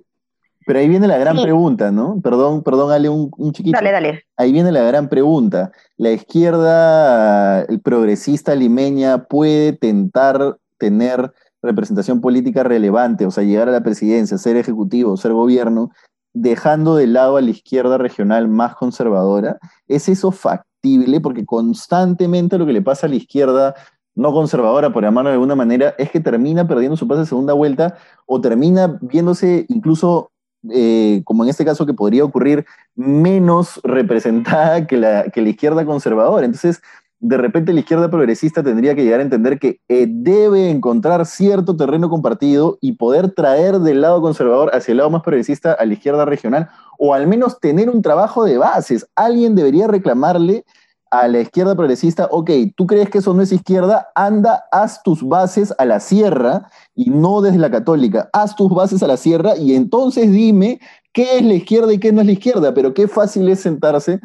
Pero 0.68 0.80
ahí 0.80 0.88
viene 0.88 1.08
la 1.08 1.16
gran 1.16 1.40
pregunta, 1.40 1.90
¿no? 1.90 2.20
Perdón, 2.22 2.62
perdón, 2.62 2.92
Ale, 2.92 3.08
un, 3.08 3.30
un, 3.38 3.52
chiquito. 3.52 3.74
Dale, 3.74 3.90
dale. 3.90 4.24
Ahí 4.36 4.52
viene 4.52 4.70
la 4.70 4.82
gran 4.82 5.08
pregunta. 5.08 5.72
¿La 5.96 6.10
izquierda 6.10 7.62
el 7.62 7.80
progresista 7.80 8.54
limeña 8.54 9.24
puede 9.24 9.72
tentar 9.72 10.58
tener 10.76 11.32
representación 11.62 12.20
política 12.20 12.64
relevante, 12.64 13.24
o 13.24 13.30
sea, 13.30 13.44
llegar 13.44 13.70
a 13.70 13.72
la 13.72 13.82
presidencia, 13.82 14.36
ser 14.36 14.58
ejecutivo, 14.58 15.16
ser 15.16 15.32
gobierno, 15.32 15.90
dejando 16.34 16.96
de 16.96 17.06
lado 17.06 17.38
a 17.38 17.40
la 17.40 17.48
izquierda 17.48 17.96
regional 17.96 18.46
más 18.46 18.74
conservadora, 18.76 19.56
¿es 19.86 20.10
eso 20.10 20.32
factible? 20.32 21.22
Porque 21.22 21.46
constantemente 21.46 22.58
lo 22.58 22.66
que 22.66 22.74
le 22.74 22.82
pasa 22.82 23.06
a 23.06 23.10
la 23.10 23.16
izquierda 23.16 23.74
no 24.14 24.32
conservadora, 24.32 24.92
por 24.92 25.02
llamarlo 25.02 25.30
de 25.30 25.34
alguna 25.34 25.54
manera, 25.54 25.94
es 25.96 26.10
que 26.10 26.20
termina 26.20 26.68
perdiendo 26.68 26.98
su 26.98 27.08
pase 27.08 27.20
de 27.20 27.26
segunda 27.26 27.54
vuelta 27.54 27.96
o 28.26 28.38
termina 28.40 28.98
viéndose 29.00 29.64
incluso, 29.68 30.30
eh, 30.70 31.22
como 31.24 31.44
en 31.44 31.50
este 31.50 31.64
caso 31.64 31.86
que 31.86 31.94
podría 31.94 32.24
ocurrir, 32.24 32.66
menos 32.94 33.80
representada 33.84 34.86
que 34.86 34.96
la, 34.96 35.24
que 35.24 35.42
la 35.42 35.50
izquierda 35.50 35.84
conservadora. 35.84 36.44
Entonces, 36.44 36.80
de 37.20 37.36
repente 37.36 37.72
la 37.72 37.80
izquierda 37.80 38.10
progresista 38.10 38.62
tendría 38.62 38.94
que 38.94 39.02
llegar 39.02 39.20
a 39.20 39.24
entender 39.24 39.58
que 39.58 39.80
eh, 39.88 40.06
debe 40.08 40.70
encontrar 40.70 41.26
cierto 41.26 41.76
terreno 41.76 42.08
compartido 42.08 42.78
y 42.80 42.92
poder 42.92 43.32
traer 43.32 43.80
del 43.80 44.02
lado 44.02 44.20
conservador 44.20 44.70
hacia 44.72 44.92
el 44.92 44.98
lado 44.98 45.10
más 45.10 45.22
progresista 45.22 45.72
a 45.72 45.84
la 45.84 45.94
izquierda 45.94 46.24
regional, 46.24 46.68
o 46.96 47.14
al 47.14 47.26
menos 47.26 47.58
tener 47.58 47.90
un 47.90 48.02
trabajo 48.02 48.44
de 48.44 48.58
bases. 48.58 49.08
Alguien 49.16 49.54
debería 49.54 49.88
reclamarle 49.88 50.64
a 51.10 51.28
la 51.28 51.40
izquierda 51.40 51.74
progresista, 51.74 52.28
ok, 52.30 52.50
tú 52.76 52.86
crees 52.86 53.08
que 53.10 53.18
eso 53.18 53.34
no 53.34 53.42
es 53.42 53.52
izquierda, 53.52 54.08
anda, 54.14 54.64
haz 54.72 55.02
tus 55.02 55.22
bases 55.22 55.74
a 55.78 55.84
la 55.84 56.00
sierra 56.00 56.68
y 56.94 57.10
no 57.10 57.40
desde 57.40 57.58
la 57.58 57.70
católica, 57.70 58.28
haz 58.32 58.56
tus 58.56 58.70
bases 58.70 59.02
a 59.02 59.06
la 59.06 59.16
sierra 59.16 59.56
y 59.56 59.74
entonces 59.74 60.30
dime 60.30 60.80
qué 61.12 61.38
es 61.38 61.44
la 61.44 61.54
izquierda 61.54 61.92
y 61.92 61.98
qué 61.98 62.12
no 62.12 62.20
es 62.20 62.26
la 62.26 62.32
izquierda, 62.32 62.74
pero 62.74 62.94
qué 62.94 63.08
fácil 63.08 63.48
es 63.48 63.60
sentarse 63.60 64.20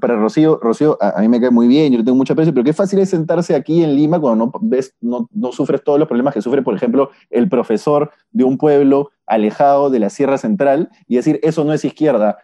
para 0.00 0.16
Rocío, 0.16 0.58
Rocío 0.60 0.98
a, 1.00 1.20
mí 1.20 1.28
me 1.28 1.40
cae 1.40 1.50
muy 1.50 1.68
bien, 1.68 1.92
yo 1.92 1.98
le 1.98 2.04
tengo 2.04 2.16
mucha 2.16 2.32
aprecio, 2.32 2.52
pero 2.52 2.64
qué 2.64 2.72
fácil 2.72 2.98
es 2.98 3.10
sentarse 3.10 3.54
aquí 3.54 3.84
en 3.84 3.94
Lima 3.94 4.18
cuando 4.18 4.46
no, 4.46 4.52
ves, 4.60 4.94
no, 5.00 5.28
no, 5.32 5.52
sufres 5.52 5.84
todos 5.84 5.98
los 5.98 6.08
problemas 6.08 6.34
que 6.34 6.42
sufre, 6.42 6.62
por 6.62 6.74
ejemplo, 6.74 7.10
el 7.30 7.48
profesor 7.48 8.10
de 8.32 8.44
un 8.44 8.58
pueblo 8.58 9.10
alejado 9.26 9.90
de 9.90 10.00
la 10.00 10.10
Sierra 10.10 10.38
Central 10.38 10.90
y 11.06 11.16
decir, 11.16 11.38
eso 11.42 11.64
no 11.64 11.72
es 11.72 11.84
izquierda. 11.84 12.38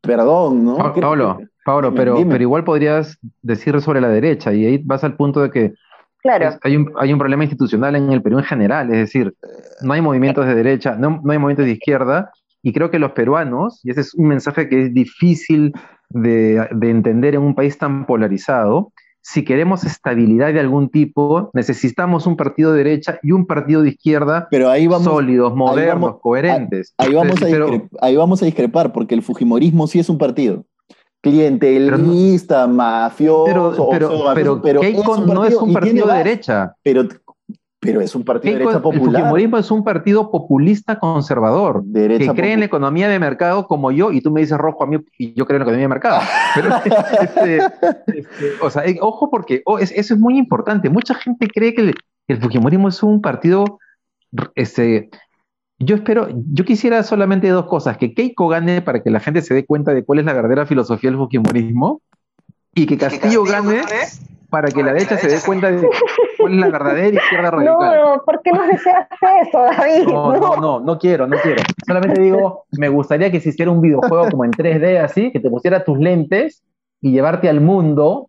Perdón, 0.00 0.64
¿no? 0.64 0.76
Pablo, 0.94 1.38
Pablo 1.64 1.94
pero, 1.94 2.16
pero 2.28 2.42
igual 2.42 2.64
podrías 2.64 3.18
decir 3.42 3.80
sobre 3.80 4.00
la 4.00 4.08
derecha 4.08 4.52
y 4.52 4.66
ahí 4.66 4.78
vas 4.84 5.04
al 5.04 5.16
punto 5.16 5.40
de 5.40 5.50
que 5.50 5.74
Claro. 6.22 6.56
hay, 6.62 6.76
un, 6.76 6.92
hay 6.96 7.12
un 7.12 7.18
problema 7.18 7.42
institucional 7.42 7.96
en 7.96 8.12
el 8.12 8.22
Perú 8.22 8.38
en 8.38 8.44
general, 8.44 8.88
es 8.90 8.96
decir, 8.96 9.34
no 9.80 9.92
hay 9.92 10.00
movimientos 10.00 10.46
de 10.46 10.54
derecha, 10.54 10.94
no, 10.94 11.20
no 11.22 11.32
hay 11.32 11.38
movimientos 11.38 11.66
de 11.66 11.72
izquierda, 11.72 12.30
y 12.62 12.72
creo 12.72 12.90
que 12.90 13.00
los 13.00 13.10
peruanos, 13.12 13.80
y 13.82 13.90
ese 13.90 14.02
es 14.02 14.14
un 14.14 14.28
mensaje 14.28 14.68
que 14.68 14.82
es 14.82 14.94
difícil 14.94 15.72
de, 16.10 16.68
entender 16.82 17.34
en 17.34 17.42
un 17.42 17.56
país 17.56 17.76
tan 17.76 18.06
polarizado, 18.06 18.92
si 19.20 19.44
queremos 19.44 19.84
estabilidad 19.84 20.52
de 20.52 20.60
algún 20.60 20.90
tipo, 20.90 21.50
necesitamos 21.54 22.26
un 22.26 22.36
partido 22.36 22.72
de 22.72 22.78
derecha 22.84 23.18
y 23.22 23.32
un 23.32 23.46
partido 23.46 23.82
de 23.82 23.90
izquierda 23.90 24.48
pero 24.50 24.68
ahí 24.68 24.88
vamos, 24.88 25.04
sólidos, 25.04 25.54
modernos, 25.54 26.18
coherentes. 26.20 26.92
Ahí, 26.98 27.14
vamos 27.14 27.40
a 27.40 27.46
ahí 28.00 28.16
vamos 28.16 28.42
a 28.42 28.46
discrepar, 28.46 28.92
porque 28.92 29.14
el 29.14 29.22
Fujimorismo 29.22 29.86
sí 29.86 30.00
es 30.00 30.08
un 30.08 30.18
partido. 30.18 30.64
Clientelista, 31.22 32.66
mafioso, 32.66 33.88
pero, 33.90 34.60
pero, 34.60 34.80
no 35.24 35.44
es 35.44 35.54
un 35.54 35.72
partido 35.72 36.06
de 36.08 36.14
derecha. 36.14 36.74
Pero 36.82 37.06
pero 37.82 38.00
es 38.00 38.14
un 38.14 38.24
partido 38.24 38.52
de 38.52 38.60
derecha 38.60 38.80
popular. 38.80 39.08
El 39.08 39.22
Fujimorismo 39.22 39.58
es 39.58 39.68
un 39.72 39.82
partido 39.82 40.30
populista 40.30 41.00
conservador 41.00 41.82
que 41.92 42.30
cree 42.32 42.52
en 42.52 42.60
la 42.60 42.66
economía 42.66 43.08
de 43.08 43.18
mercado 43.18 43.66
como 43.66 43.90
yo, 43.90 44.12
y 44.12 44.20
tú 44.20 44.30
me 44.30 44.40
dices 44.40 44.56
rojo 44.56 44.84
a 44.84 44.86
mí 44.86 44.98
y 45.18 45.34
yo 45.34 45.46
creo 45.46 45.56
en 45.56 45.60
la 45.60 45.64
economía 45.64 45.84
de 45.84 45.88
mercado. 45.88 46.20
Pero, 46.54 46.76
este, 47.20 47.56
este, 48.18 48.52
o 48.60 48.70
sea, 48.70 48.86
eh, 48.86 48.98
ojo 49.00 49.30
porque 49.30 49.62
oh, 49.64 49.80
eso 49.80 49.92
es 49.96 50.16
muy 50.16 50.38
importante. 50.38 50.90
Mucha 50.90 51.14
gente 51.14 51.48
cree 51.48 51.74
que 51.74 51.92
el, 52.28 52.40
Fujimorismo 52.40 52.88
es 52.88 53.02
un 53.02 53.20
partido. 53.20 53.80
Este, 54.54 55.10
yo 55.78 55.96
espero, 55.96 56.28
yo 56.52 56.64
quisiera 56.64 57.02
solamente 57.02 57.48
dos 57.48 57.66
cosas: 57.66 57.96
que 57.96 58.14
Keiko 58.14 58.48
gane 58.48 58.82
para 58.82 59.02
que 59.02 59.10
la 59.10 59.20
gente 59.20 59.42
se 59.42 59.54
dé 59.54 59.64
cuenta 59.66 59.94
de 59.94 60.04
cuál 60.04 60.20
es 60.20 60.24
la 60.24 60.32
verdadera 60.32 60.66
filosofía 60.66 61.10
del 61.10 61.18
Fujimorismo, 61.18 62.00
y 62.74 62.86
que 62.86 62.96
Castillo, 62.96 63.44
gane 63.44 63.82
para 64.52 64.68
que 64.68 64.82
la 64.82 64.92
derecha 64.92 65.16
se 65.16 65.28
dé 65.28 65.40
cuenta 65.40 65.70
de 65.70 65.88
cuál 66.38 66.52
es 66.52 66.60
la 66.60 66.68
verdadera 66.68 67.08
izquierda 67.08 67.50
radical. 67.52 68.00
No, 68.04 68.22
¿por 68.24 68.42
qué 68.42 68.52
no 68.52 68.66
deseas 68.66 69.08
eso, 69.46 69.58
David? 69.62 70.04
No, 70.06 70.36
no, 70.36 70.56
no, 70.56 70.80
no 70.80 70.98
quiero, 70.98 71.26
no 71.26 71.38
quiero. 71.38 71.62
Solamente 71.86 72.20
digo, 72.20 72.64
me 72.72 72.90
gustaría 72.90 73.30
que 73.30 73.40
se 73.40 73.48
hiciera 73.48 73.70
un 73.70 73.80
videojuego 73.80 74.30
como 74.30 74.44
en 74.44 74.50
3D 74.50 75.02
así, 75.02 75.32
que 75.32 75.40
te 75.40 75.48
pusiera 75.48 75.84
tus 75.84 75.98
lentes 75.98 76.62
y 77.00 77.12
llevarte 77.12 77.48
al 77.48 77.62
mundo 77.62 78.28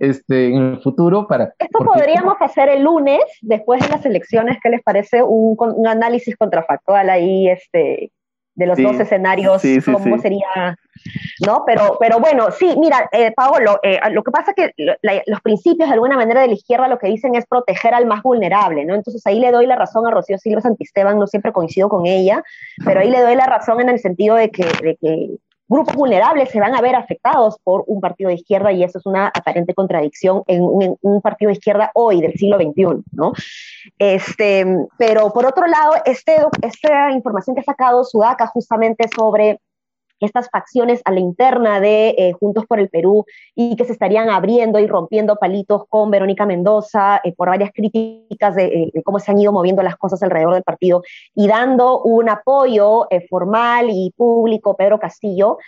este, 0.00 0.48
en 0.48 0.56
el 0.56 0.82
futuro 0.82 1.26
para... 1.26 1.54
Esto 1.58 1.84
podríamos 1.84 2.36
hacer 2.40 2.68
el 2.68 2.82
lunes, 2.82 3.20
después 3.42 3.80
de 3.80 3.88
las 3.88 4.04
elecciones, 4.04 4.58
¿qué 4.62 4.70
les 4.70 4.82
parece? 4.82 5.22
Un, 5.22 5.56
un 5.58 5.86
análisis 5.86 6.36
contrafactual 6.36 7.10
ahí, 7.10 7.48
este, 7.48 8.10
de 8.58 8.66
los 8.66 8.76
dos 8.76 8.98
escenarios, 8.98 9.62
cómo 9.84 10.18
sería, 10.18 10.76
¿no? 11.46 11.62
Pero, 11.64 11.96
pero 12.00 12.18
bueno, 12.18 12.50
sí, 12.50 12.74
mira, 12.76 13.08
eh, 13.12 13.30
Paolo, 13.30 13.78
eh, 13.84 14.00
lo 14.10 14.24
que 14.24 14.32
pasa 14.32 14.50
es 14.50 14.72
que 14.74 14.96
los 15.26 15.40
principios 15.42 15.88
de 15.88 15.94
alguna 15.94 16.16
manera 16.16 16.40
de 16.40 16.48
la 16.48 16.54
izquierda 16.54 16.88
lo 16.88 16.98
que 16.98 17.06
dicen 17.06 17.36
es 17.36 17.46
proteger 17.46 17.94
al 17.94 18.06
más 18.06 18.20
vulnerable, 18.20 18.84
¿no? 18.84 18.96
Entonces 18.96 19.24
ahí 19.26 19.38
le 19.38 19.52
doy 19.52 19.66
la 19.66 19.76
razón 19.76 20.08
a 20.08 20.10
Rocío 20.10 20.38
Silva 20.38 20.60
Santisteban, 20.60 21.20
no 21.20 21.28
siempre 21.28 21.52
coincido 21.52 21.88
con 21.88 22.06
ella, 22.06 22.42
pero 22.84 22.98
ahí 22.98 23.10
le 23.10 23.20
doy 23.20 23.36
la 23.36 23.46
razón 23.46 23.80
en 23.80 23.90
el 23.90 24.00
sentido 24.00 24.34
de 24.34 24.50
que, 24.50 24.64
de 24.82 24.96
que 25.00 25.36
grupos 25.68 25.94
vulnerables 25.94 26.50
se 26.50 26.60
van 26.60 26.74
a 26.74 26.80
ver 26.80 26.96
afectados 26.96 27.58
por 27.62 27.84
un 27.86 28.00
partido 28.00 28.28
de 28.28 28.36
izquierda 28.36 28.72
y 28.72 28.82
eso 28.82 28.98
es 28.98 29.06
una 29.06 29.28
aparente 29.28 29.74
contradicción 29.74 30.42
en 30.46 30.62
un, 30.62 31.20
partido 31.20 31.48
de 31.50 31.54
izquierda 31.54 31.90
hoy, 31.94 32.20
del 32.20 32.32
siglo 32.34 32.56
XXI, 32.56 33.04
¿no? 33.12 33.32
Este, 33.98 34.64
pero 34.96 35.32
por 35.32 35.46
otro 35.46 35.66
lado, 35.66 35.94
este, 36.04 36.36
esta 36.62 37.10
información 37.12 37.54
que 37.54 37.60
ha 37.60 37.64
sacado 37.64 38.04
Sudaca 38.04 38.46
justamente 38.46 39.08
sobre 39.14 39.60
estas 40.26 40.48
facciones 40.50 41.00
a 41.04 41.12
la 41.12 41.20
interna 41.20 41.80
de 41.80 42.10
eh, 42.10 42.32
Juntos 42.32 42.66
por 42.66 42.80
el 42.80 42.88
Perú 42.88 43.24
y 43.54 43.76
que 43.76 43.84
se 43.84 43.92
estarían 43.92 44.30
abriendo 44.30 44.78
y 44.78 44.86
rompiendo 44.86 45.36
palitos 45.36 45.84
con 45.88 46.10
Verónica 46.10 46.46
Mendoza 46.46 47.20
eh, 47.24 47.32
por 47.34 47.48
varias 47.48 47.70
críticas 47.72 48.56
eh, 48.58 48.90
de, 48.92 49.02
cómo 49.02 49.18
se 49.18 49.30
han 49.30 49.38
ido 49.38 49.52
moviendo 49.52 49.82
las 49.82 49.96
cosas 49.96 50.22
alrededor 50.22 50.54
del 50.54 50.62
partido 50.62 51.02
y 51.34 51.46
dando 51.46 52.02
un 52.02 52.28
apoyo 52.28 53.06
formal 53.30 53.88
y 53.90 54.12
público 54.16 54.76
Pedro 54.76 54.98
Castillo. 54.98 55.58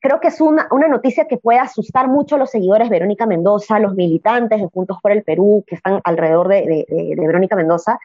Creo 0.00 0.18
que 0.18 0.28
es 0.28 0.40
una, 0.40 0.66
una, 0.70 0.88
noticia 0.88 1.26
que 1.26 1.36
puede 1.36 1.58
asustar 1.58 2.08
mucho 2.08 2.36
a 2.36 2.38
los 2.38 2.50
seguidores 2.50 2.88
de 2.88 2.96
Verónica 2.96 3.26
Mendoza, 3.26 3.78
los 3.78 3.94
militantes 3.94 4.60
de 4.60 4.66
Juntos 4.66 4.96
por 5.02 5.12
el 5.12 5.22
Perú 5.22 5.62
que 5.66 5.74
están 5.74 6.00
alrededor 6.04 6.48
de, 6.48 6.86
de 6.88 7.26
Verónica 7.26 7.54
Mendoza, 7.54 7.98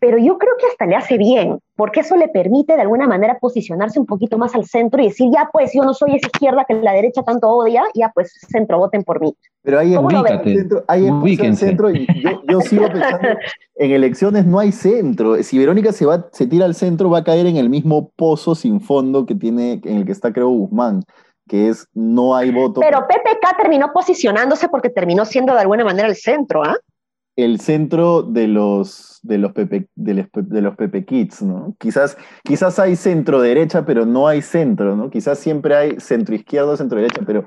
pero 0.00 0.18
yo 0.18 0.38
creo 0.38 0.52
que 0.58 0.66
hasta 0.66 0.86
le 0.86 0.96
hace 0.96 1.18
bien, 1.18 1.58
porque 1.76 2.00
eso 2.00 2.16
le 2.16 2.28
permite 2.28 2.74
de 2.74 2.82
alguna 2.82 3.06
manera 3.06 3.38
posicionarse 3.38 3.98
un 3.98 4.06
poquito 4.06 4.38
más 4.38 4.54
al 4.54 4.64
centro 4.64 5.00
y 5.02 5.06
decir, 5.06 5.30
ya 5.32 5.48
pues 5.52 5.72
yo 5.74 5.84
no 5.84 5.94
soy 5.94 6.16
esa 6.16 6.26
izquierda 6.26 6.64
que 6.66 6.74
la 6.74 6.92
derecha 6.92 7.22
tanto 7.22 7.48
odia, 7.48 7.84
ya 7.94 8.10
pues 8.14 8.32
centro 8.48 8.78
voten 8.78 9.02
por 9.02 9.20
mí. 9.20 9.34
Pero 9.62 9.78
ahí 9.78 9.94
en 9.94 10.08
centro, 10.44 10.84
hay 10.88 11.06
en 11.06 11.56
centro 11.56 11.90
y 11.90 12.06
yo, 12.48 12.60
sigo 12.60 12.86
pensando, 12.88 13.28
en 13.76 13.90
elecciones 13.90 14.44
no 14.46 14.58
hay 14.58 14.72
centro. 14.72 15.42
Si 15.42 15.58
Verónica 15.58 15.92
se, 15.92 16.06
va, 16.06 16.28
se 16.32 16.46
tira 16.46 16.66
al 16.66 16.74
centro, 16.74 17.10
va 17.10 17.18
a 17.18 17.24
caer 17.24 17.46
en 17.46 17.56
el 17.56 17.70
mismo 17.70 18.10
pozo 18.16 18.54
sin 18.54 18.80
fondo 18.80 19.26
que 19.26 19.34
tiene, 19.34 19.80
en 19.84 19.96
el 19.96 20.04
que 20.04 20.12
está 20.12 20.32
creo 20.32 20.48
Guzmán 20.48 21.02
que 21.46 21.68
es 21.68 21.86
no 21.92 22.34
hay 22.34 22.50
voto. 22.50 22.80
Pero 22.80 23.06
PPK 23.06 23.56
terminó 23.58 23.92
posicionándose 23.92 24.68
porque 24.68 24.88
terminó 24.88 25.24
siendo 25.24 25.52
de 25.52 25.60
alguna 25.60 25.84
manera 25.84 26.08
el 26.08 26.16
centro, 26.16 26.64
¿ah? 26.64 26.76
El 27.36 27.60
centro 27.60 28.22
de 28.22 28.48
los 28.48 29.14
de 29.22 29.38
los 29.38 29.52
Pepe, 29.52 29.88
de 29.94 30.14
los, 30.14 30.26
de 30.34 30.60
los 30.60 30.76
Pepe 30.76 31.04
Kids, 31.04 31.42
¿no? 31.42 31.74
Quizás, 31.78 32.16
quizás 32.44 32.78
hay 32.78 32.94
centro 32.94 33.40
derecha, 33.40 33.84
pero 33.86 34.04
no 34.04 34.28
hay 34.28 34.42
centro, 34.42 34.96
¿no? 34.96 35.10
Quizás 35.10 35.38
siempre 35.38 35.74
hay 35.74 35.98
centro 35.98 36.34
izquierdo, 36.34 36.76
centro 36.76 36.98
derecha, 36.98 37.22
pero 37.26 37.46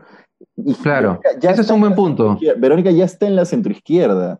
claro, 0.81 1.21
ya 1.39 1.51
ese 1.51 1.61
es 1.61 1.69
un 1.69 1.81
buen 1.81 1.93
punto. 1.93 2.39
Verónica 2.57 2.89
ya 2.91 3.05
está 3.05 3.27
en 3.27 3.35
la 3.35 3.45
centro 3.45 3.71
izquierda. 3.71 4.39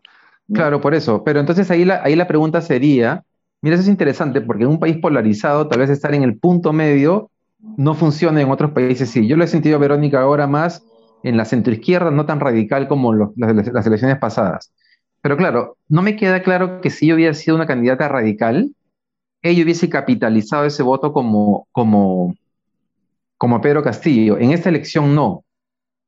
Claro, 0.52 0.80
por 0.80 0.94
eso. 0.94 1.22
Pero 1.24 1.40
entonces 1.40 1.70
ahí 1.70 1.84
la, 1.84 2.02
ahí 2.02 2.16
la 2.16 2.26
pregunta 2.26 2.60
sería, 2.60 3.22
mira, 3.62 3.74
eso 3.74 3.82
es 3.82 3.88
interesante, 3.88 4.40
porque 4.40 4.64
en 4.64 4.70
un 4.70 4.80
país 4.80 4.96
polarizado, 4.98 5.68
tal 5.68 5.80
vez 5.80 5.90
estar 5.90 6.14
en 6.14 6.24
el 6.24 6.38
punto 6.38 6.72
medio 6.72 7.30
no 7.76 7.94
funciona 7.94 8.40
en 8.40 8.50
otros 8.50 8.72
países 8.72 9.10
sí. 9.10 9.26
Yo 9.26 9.36
lo 9.36 9.44
he 9.44 9.48
sentido 9.48 9.78
Verónica 9.78 10.20
ahora 10.20 10.46
más 10.46 10.84
en 11.22 11.36
la 11.36 11.44
centroizquierda, 11.44 12.10
no 12.10 12.26
tan 12.26 12.40
radical 12.40 12.88
como 12.88 13.14
las, 13.14 13.30
las 13.36 13.86
elecciones 13.86 14.18
pasadas. 14.18 14.72
Pero 15.20 15.36
claro, 15.36 15.76
no 15.88 16.02
me 16.02 16.16
queda 16.16 16.42
claro 16.42 16.80
que 16.80 16.90
si 16.90 17.06
yo 17.06 17.14
hubiera 17.14 17.34
sido 17.34 17.56
una 17.56 17.66
candidata 17.66 18.08
radical, 18.08 18.70
ella 19.42 19.64
hubiese 19.64 19.88
capitalizado 19.88 20.64
ese 20.64 20.82
voto 20.82 21.12
como, 21.12 21.66
como, 21.72 22.34
como 23.36 23.60
Pedro 23.60 23.82
Castillo. 23.82 24.38
En 24.38 24.52
esta 24.52 24.68
elección 24.68 25.14
no, 25.14 25.44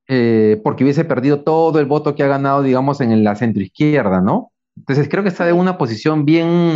eh, 0.09 0.61
porque 0.64 0.85
hubiese 0.85 1.05
perdido 1.05 1.43
todo 1.43 1.79
el 1.79 1.87
voto 1.87 2.14
que 2.14 2.23
ha 2.23 2.29
ganado, 2.29 2.62
digamos, 2.62 3.00
en 3.00 3.23
la 3.23 3.37
centroizquierda, 3.37 4.21
¿no? 4.21 4.50
Entonces 4.76 5.09
creo 5.09 5.23
que 5.23 5.29
está 5.29 5.49
en 5.49 5.57
una 5.57 5.79
posición 5.79 6.25
bien 6.25 6.75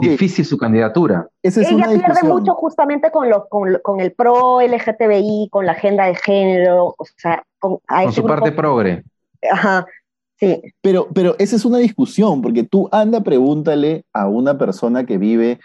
difícil 0.00 0.44
su 0.44 0.56
candidatura. 0.56 1.26
ella 1.42 1.88
pierde 1.88 2.22
mucho 2.22 2.54
justamente 2.54 3.10
con, 3.10 3.28
lo, 3.28 3.48
con, 3.48 4.00
el 4.00 4.12
pro 4.12 4.60
LGTBI, 4.60 5.48
con 5.50 5.66
la 5.66 5.72
agenda 5.72 6.04
de 6.06 6.14
género, 6.14 6.94
o 6.96 7.04
sea, 7.16 7.42
con, 7.58 7.80
su 8.12 8.24
parte 8.24 8.52
progre. 8.52 9.02
Ajá, 9.50 9.86
pero, 10.80 11.08
pero 11.14 11.36
esa 11.38 11.56
es 11.56 11.64
una 11.64 11.78
discusión, 11.78 12.42
porque 12.42 12.62
tú 12.62 12.88
anda, 12.92 13.22
pregúntale 13.22 14.04
a 14.12 14.26
una 14.28 14.56
persona 14.58 15.04
que 15.04 15.18
vive 15.18 15.60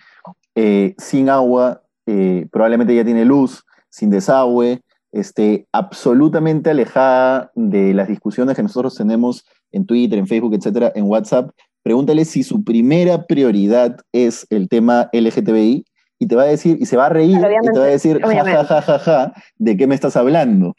eh, 0.55 0.95
sin 0.97 1.29
agua, 1.29 1.81
eh, 2.05 2.47
probablemente 2.51 2.95
ya 2.95 3.05
tiene 3.05 3.25
luz, 3.25 3.63
sin 3.89 4.09
desagüe, 4.09 4.81
este, 5.11 5.67
absolutamente 5.71 6.69
alejada 6.69 7.51
de 7.55 7.93
las 7.93 8.09
discusiones 8.09 8.55
que 8.55 8.63
nosotros 8.63 8.95
tenemos 8.95 9.45
en 9.71 9.85
Twitter, 9.85 10.19
en 10.19 10.27
Facebook, 10.27 10.53
etcétera, 10.53 10.91
en 10.93 11.05
WhatsApp, 11.05 11.51
pregúntale 11.83 12.25
si 12.25 12.43
su 12.43 12.63
primera 12.63 13.25
prioridad 13.25 13.97
es 14.11 14.45
el 14.49 14.67
tema 14.67 15.09
LGTBI 15.13 15.85
y 16.19 16.27
te 16.27 16.35
va 16.35 16.43
a 16.43 16.47
decir, 16.47 16.77
y 16.79 16.85
se 16.85 16.97
va 16.97 17.05
a 17.05 17.09
reír, 17.09 17.37
y 17.37 17.71
te 17.71 17.79
va 17.79 17.85
a 17.85 17.89
decir, 17.89 18.19
ja, 18.21 18.65
ja, 18.65 18.81
ja, 18.81 18.99
ja, 18.99 19.33
¿de 19.57 19.77
qué 19.77 19.87
me 19.87 19.95
estás 19.95 20.15
hablando? 20.15 20.75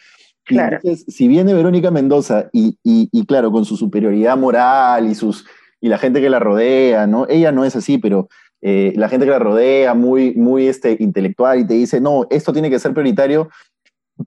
Entonces, 0.48 1.04
si 1.08 1.28
viene 1.28 1.54
Verónica 1.54 1.90
Mendoza 1.90 2.48
y, 2.52 2.78
y, 2.82 3.26
claro, 3.26 3.50
con 3.50 3.64
su 3.64 3.76
superioridad 3.76 4.36
moral 4.36 5.08
y, 5.08 5.14
sus, 5.14 5.46
y 5.80 5.88
la 5.88 5.98
gente 5.98 6.20
que 6.20 6.30
la 6.30 6.38
rodea, 6.38 7.06
¿no? 7.06 7.26
Ella 7.28 7.52
no 7.52 7.64
es 7.64 7.74
así, 7.76 7.98
pero 7.98 8.28
eh, 8.62 8.92
la 8.96 9.08
gente 9.08 9.26
que 9.26 9.32
la 9.32 9.38
rodea, 9.38 9.94
muy, 9.94 10.34
muy 10.34 10.68
este, 10.68 10.96
intelectual, 11.00 11.60
y 11.60 11.66
te 11.66 11.74
dice, 11.74 12.00
no, 12.00 12.26
esto 12.30 12.52
tiene 12.52 12.70
que 12.70 12.78
ser 12.78 12.92
prioritario, 12.92 13.48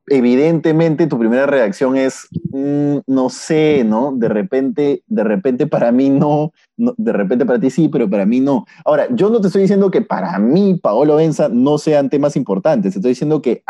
evidentemente 0.08 1.08
tu 1.08 1.18
primera 1.18 1.46
reacción 1.46 1.96
es, 1.96 2.28
mm, 2.52 3.00
no 3.08 3.30
sé, 3.30 3.84
¿no? 3.84 4.14
De 4.16 4.28
repente, 4.28 5.04
de 5.08 5.24
repente 5.24 5.68
para 5.68 5.92
mí 5.92 6.10
no, 6.10 6.52
de 6.78 7.14
repente 7.14 7.46
para 7.46 7.60
ti 7.60 7.70
sí, 7.70 7.90
pero 7.90 8.10
para 8.10 8.26
mí 8.26 8.40
no. 8.40 8.66
Ahora, 8.86 9.08
yo 9.12 9.30
no 9.30 9.42
te 9.42 9.48
estoy 9.48 9.64
diciendo 9.64 9.90
que 9.92 10.02
para 10.02 10.38
mí, 10.40 10.80
Paolo 10.82 11.16
Benza, 11.16 11.50
no 11.50 11.78
sean 11.78 12.10
temas 12.10 12.36
importantes, 12.36 12.96
estoy 12.96 13.10
diciendo 13.10 13.42
que 13.42 13.64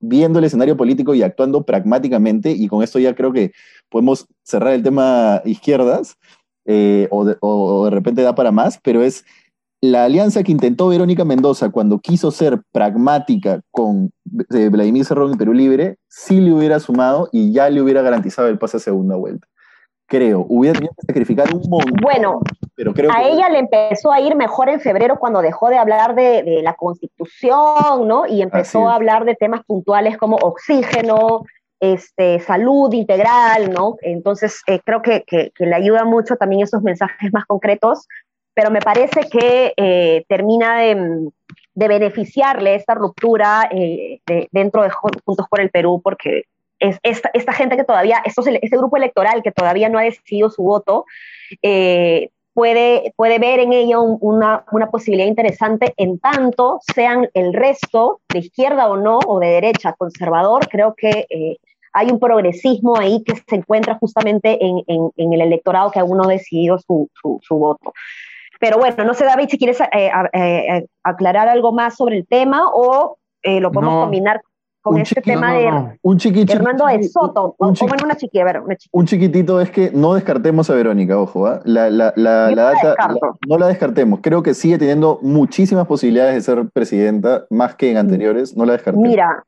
viendo 0.00 0.38
el 0.38 0.44
escenario 0.44 0.76
político 0.76 1.14
y 1.14 1.22
actuando 1.22 1.64
pragmáticamente, 1.64 2.50
y 2.50 2.68
con 2.68 2.82
esto 2.82 2.98
ya 2.98 3.14
creo 3.14 3.32
que 3.32 3.52
podemos 3.88 4.26
cerrar 4.42 4.74
el 4.74 4.82
tema 4.82 5.40
izquierdas, 5.44 6.16
eh, 6.66 7.08
o, 7.10 7.34
o 7.40 7.84
de 7.84 7.90
repente 7.90 8.22
da 8.22 8.34
para 8.34 8.50
más, 8.50 8.80
pero 8.82 9.02
es 9.02 9.24
la 9.90 10.04
alianza 10.04 10.42
que 10.42 10.52
intentó 10.52 10.88
Verónica 10.88 11.24
Mendoza 11.24 11.68
cuando 11.68 11.98
quiso 11.98 12.30
ser 12.30 12.62
pragmática 12.72 13.60
con 13.70 14.10
eh, 14.54 14.68
Vladimir 14.70 15.04
Cerrón 15.04 15.34
y 15.34 15.36
Perú 15.36 15.52
Libre, 15.52 15.96
sí 16.08 16.40
le 16.40 16.52
hubiera 16.52 16.80
sumado 16.80 17.28
y 17.32 17.52
ya 17.52 17.68
le 17.68 17.82
hubiera 17.82 18.00
garantizado 18.00 18.48
el 18.48 18.58
pase 18.58 18.78
a 18.78 18.80
segunda 18.80 19.16
vuelta. 19.16 19.46
Creo, 20.06 20.46
hubiera 20.48 20.74
tenido 20.74 20.94
que 20.98 21.06
sacrificar 21.06 21.54
un 21.54 21.68
montón. 21.68 21.96
Bueno, 22.02 22.40
pero 22.74 22.94
creo 22.94 23.10
a 23.12 23.22
ella 23.24 23.50
le 23.50 23.58
empezó 23.58 24.10
a 24.10 24.20
ir 24.20 24.36
mejor 24.36 24.70
en 24.70 24.80
febrero 24.80 25.18
cuando 25.18 25.42
dejó 25.42 25.68
de 25.68 25.76
hablar 25.76 26.14
de, 26.14 26.60
la 26.62 26.74
constitución, 26.74 28.08
¿no? 28.08 28.26
Y 28.26 28.40
empezó 28.40 28.88
a 28.88 28.94
hablar 28.94 29.26
de 29.26 29.34
temas 29.34 29.64
puntuales 29.66 30.16
como 30.16 30.36
oxígeno, 30.36 31.42
este, 31.80 32.40
salud 32.40 32.92
integral, 32.92 33.70
¿no? 33.70 33.96
Entonces, 34.00 34.62
eh, 34.66 34.80
creo 34.84 35.02
que, 35.02 35.24
que, 35.26 35.52
le 35.58 35.74
ayuda 35.74 36.04
mucho 36.04 36.36
también 36.36 36.62
esos 36.62 36.82
mensajes 36.82 37.32
más 37.32 37.44
concretos 37.46 38.06
pero 38.54 38.70
me 38.70 38.80
parece 38.80 39.28
que 39.28 39.74
eh, 39.76 40.24
termina 40.28 40.80
de, 40.80 41.30
beneficiarle 41.74 42.76
esta 42.76 42.94
ruptura 42.94 43.68
eh, 43.72 44.20
dentro 44.52 44.82
de 44.82 44.90
Juntos 44.90 45.46
por 45.50 45.60
el 45.60 45.70
Perú, 45.70 46.00
porque 46.02 46.44
es 46.78 46.98
esta, 47.02 47.52
gente 47.52 47.76
que 47.76 47.84
todavía, 47.84 48.22
este 48.24 48.76
grupo 48.76 48.96
electoral 48.96 49.42
que 49.42 49.50
todavía 49.50 49.88
no 49.88 49.98
ha 49.98 50.02
decidido 50.02 50.50
su 50.50 50.62
voto, 50.62 51.04
eh, 51.62 52.30
puede, 52.52 53.12
puede 53.16 53.40
ver 53.40 53.58
en 53.58 53.72
ello 53.72 54.02
una, 54.02 54.64
una, 54.70 54.88
posibilidad 54.90 55.26
interesante 55.26 55.92
en 55.96 56.20
tanto 56.20 56.78
sean 56.94 57.28
el 57.34 57.52
resto, 57.52 58.20
de 58.28 58.38
izquierda 58.38 58.88
o 58.88 58.96
no, 58.96 59.18
o 59.26 59.40
de 59.40 59.48
derecha, 59.48 59.94
conservador, 59.94 60.68
creo 60.68 60.94
que 60.94 61.26
hay 61.92 62.10
un 62.10 62.20
progresismo 62.20 62.96
ahí 62.96 63.22
que 63.24 63.34
se 63.34 63.56
encuentra 63.56 63.96
justamente 63.96 64.58
en, 64.60 65.32
el 65.32 65.40
electorado 65.40 65.90
que 65.90 66.00
aún 66.00 66.18
no 66.18 66.24
ha 66.24 66.32
decidido 66.32 66.78
su, 66.78 67.08
su 67.14 67.54
voto. 67.56 67.92
Pero 68.64 68.78
bueno, 68.78 69.04
no 69.04 69.12
sé, 69.12 69.26
David, 69.26 69.48
si 69.50 69.58
quieres 69.58 69.78
eh, 69.78 70.10
eh, 70.32 70.86
aclarar 71.02 71.48
algo 71.48 71.70
más 71.72 71.96
sobre 71.96 72.16
el 72.16 72.26
tema 72.26 72.62
o 72.72 73.18
eh, 73.42 73.60
lo 73.60 73.70
podemos 73.70 74.04
combinar 74.04 74.40
con 74.80 74.98
este 74.98 75.20
tema 75.20 75.52
de 75.52 75.98
un 76.00 76.16
chiqui, 76.16 76.46
Hernando 76.48 76.86
de 76.86 77.02
Soto. 77.02 77.56
Un, 77.58 77.74
o, 77.78 77.86
bueno, 77.86 78.04
una 78.06 78.16
chiqui, 78.16 78.38
a 78.38 78.44
ver, 78.44 78.60
una 78.60 78.74
chiqui. 78.74 78.88
un 78.90 79.04
chiquitito 79.04 79.60
es 79.60 79.70
que 79.70 79.90
no 79.92 80.14
descartemos 80.14 80.70
a 80.70 80.74
Verónica, 80.76 81.18
ojo, 81.18 81.46
¿ah? 81.46 81.60
la, 81.66 81.90
la, 81.90 82.14
la, 82.16 82.50
la 82.52 82.72
data 82.72 82.96
no 83.46 83.58
la 83.58 83.68
descartemos. 83.68 84.20
Creo 84.22 84.42
que 84.42 84.54
sigue 84.54 84.78
teniendo 84.78 85.18
muchísimas 85.20 85.86
posibilidades 85.86 86.34
de 86.34 86.40
ser 86.40 86.66
presidenta, 86.72 87.44
más 87.50 87.74
que 87.74 87.90
en 87.90 87.98
anteriores. 87.98 88.56
No 88.56 88.64
la 88.64 88.72
descartemos. 88.72 89.06
Mira, 89.06 89.44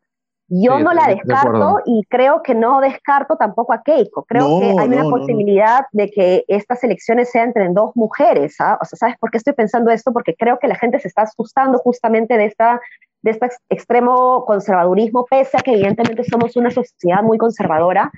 yo 0.49 0.79
no 0.79 0.93
la 0.93 1.09
descarto 1.09 1.81
y 1.85 2.05
creo 2.09 2.43
que 2.43 2.55
no 2.55 2.81
descarto 2.81 3.37
tampoco 3.37 3.73
a 3.73 3.83
Keiko. 3.83 4.25
Creo 4.25 4.61
que 4.61 4.75
hay 4.79 4.88
una 4.88 5.11
posibilidad 5.11 5.87
de 5.93 6.09
que 6.11 6.45
estas 6.47 6.85
elecciones 6.85 7.31
sean 7.31 7.49
entre 7.49 7.69
dos 7.71 7.91
mujeres. 7.97 8.57
¿ah? 8.61 8.79
O 8.81 8.85
sea, 8.85 8.97
¿sabes 8.97 9.17
por 9.19 9.31
qué 9.31 9.38
estoy 9.38 9.55
pensando 9.55 9.91
esto? 9.91 10.12
Porque 10.12 10.35
creo 10.37 10.59
que 10.59 10.69
la 10.69 10.76
gente 10.76 11.00
se 11.00 11.09
está 11.09 11.23
asustando 11.23 11.79
justamente 11.79 12.37
de 12.37 12.47
esta 12.47 12.81
de 13.23 13.33
este 13.33 13.49
extremo 13.71 14.45
conservadurismo, 14.45 15.26
pese 15.29 15.57
a 15.57 15.61
que 15.61 15.73
evidentemente 15.73 16.23
somos 16.23 16.55
una 16.55 16.71
sociedad 16.71 17.23
muy 17.25 17.38
conservadora, 17.38 18.12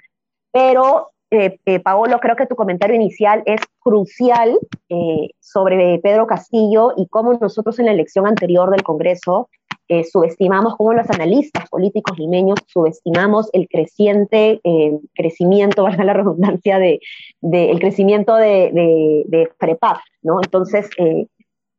pero 0.52 1.12
eh, 1.30 1.58
eh, 1.66 1.80
Paolo, 1.80 2.20
creo 2.20 2.36
que 2.36 2.46
tu 2.46 2.56
comentario 2.56 2.96
inicial 2.96 3.42
es 3.46 3.60
crucial 3.80 4.58
eh, 4.88 5.30
sobre 5.40 5.98
Pedro 6.02 6.26
Castillo 6.26 6.92
y 6.96 7.06
cómo 7.08 7.34
nosotros 7.34 7.78
en 7.78 7.86
la 7.86 7.92
elección 7.92 8.26
anterior 8.26 8.70
del 8.70 8.82
Congreso 8.82 9.48
eh, 9.88 10.04
subestimamos, 10.04 10.76
como 10.76 10.92
los 10.92 11.08
analistas 11.10 11.68
políticos 11.68 12.18
limeños 12.18 12.58
subestimamos 12.66 13.48
el 13.52 13.68
creciente 13.68 14.60
crecimiento, 15.14 15.82
valga 15.84 16.04
la 16.04 16.12
redundancia, 16.12 16.78
de, 16.78 17.00
el 17.42 17.78
crecimiento 17.80 18.36
de, 18.36 18.70
de, 18.72 19.24
de 19.26 19.48
¿no? 20.22 20.40
Entonces, 20.42 20.88
eh, 20.98 21.26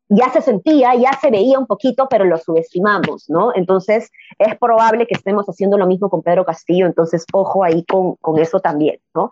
ya 0.10 0.30
se 0.32 0.42
sentía, 0.42 0.96
ya 0.96 1.12
se 1.22 1.30
veía 1.30 1.60
un 1.60 1.68
poquito, 1.68 2.08
pero 2.10 2.26
lo 2.26 2.38
subestimamos, 2.38 3.30
¿no? 3.30 3.52
Entonces, 3.54 4.12
es 4.40 4.58
probable 4.58 5.06
que 5.06 5.14
estemos 5.14 5.46
haciendo 5.46 5.78
lo 5.78 5.86
mismo 5.86 6.10
con 6.10 6.24
Pedro 6.24 6.46
Castillo, 6.46 6.88
entonces, 6.88 7.26
ojo 7.32 7.64
ahí 7.64 7.86
con, 7.86 8.16
con 8.16 8.40
eso 8.40 8.60
también, 8.60 9.00
¿no? 9.14 9.30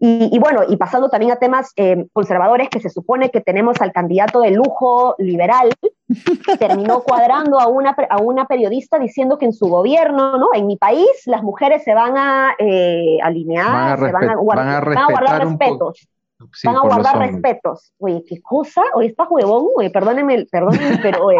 Y, 0.00 0.38
bueno, 0.38 0.62
y 0.68 0.76
pasando 0.76 1.08
también 1.08 1.32
a 1.32 1.36
temas 1.36 1.72
eh, 1.74 2.06
conservadores, 2.12 2.68
que 2.68 2.78
se 2.78 2.88
supone 2.88 3.30
que 3.30 3.40
tenemos 3.40 3.80
al 3.80 3.90
candidato 3.90 4.42
de 4.42 4.52
lujo 4.52 5.16
liberal, 5.18 5.72
terminó 6.60 7.00
cuadrando 7.00 7.58
a 7.58 7.66
una, 7.66 7.96
a 8.08 8.18
una 8.18 8.46
periodista 8.46 9.00
diciendo 9.00 9.38
que 9.38 9.46
en 9.46 9.52
su 9.52 9.66
gobierno, 9.66 10.38
¿no? 10.38 10.50
En 10.54 10.68
mi 10.68 10.76
país, 10.76 11.08
las 11.26 11.42
mujeres 11.42 11.82
se 11.82 11.94
van 11.94 12.16
a 12.16 12.54
eh, 12.60 13.18
alinear, 13.24 13.98
se 13.98 14.12
van 14.12 14.30
a, 14.30 14.36
guardar, 14.36 14.86
respetos. 14.86 16.08
van 16.62 16.76
a 16.76 16.80
guardar 16.80 17.18
respetos. 17.18 17.92
Oye, 17.98 18.24
¿qué 18.24 18.40
cosa? 18.40 18.82
Oye, 18.94 19.08
está 19.08 19.26
huevón, 19.28 19.66
oye, 19.74 19.90
perdóneme, 19.90 20.46
perdónenme, 20.48 20.98
pero 21.02 21.24
oye, 21.24 21.38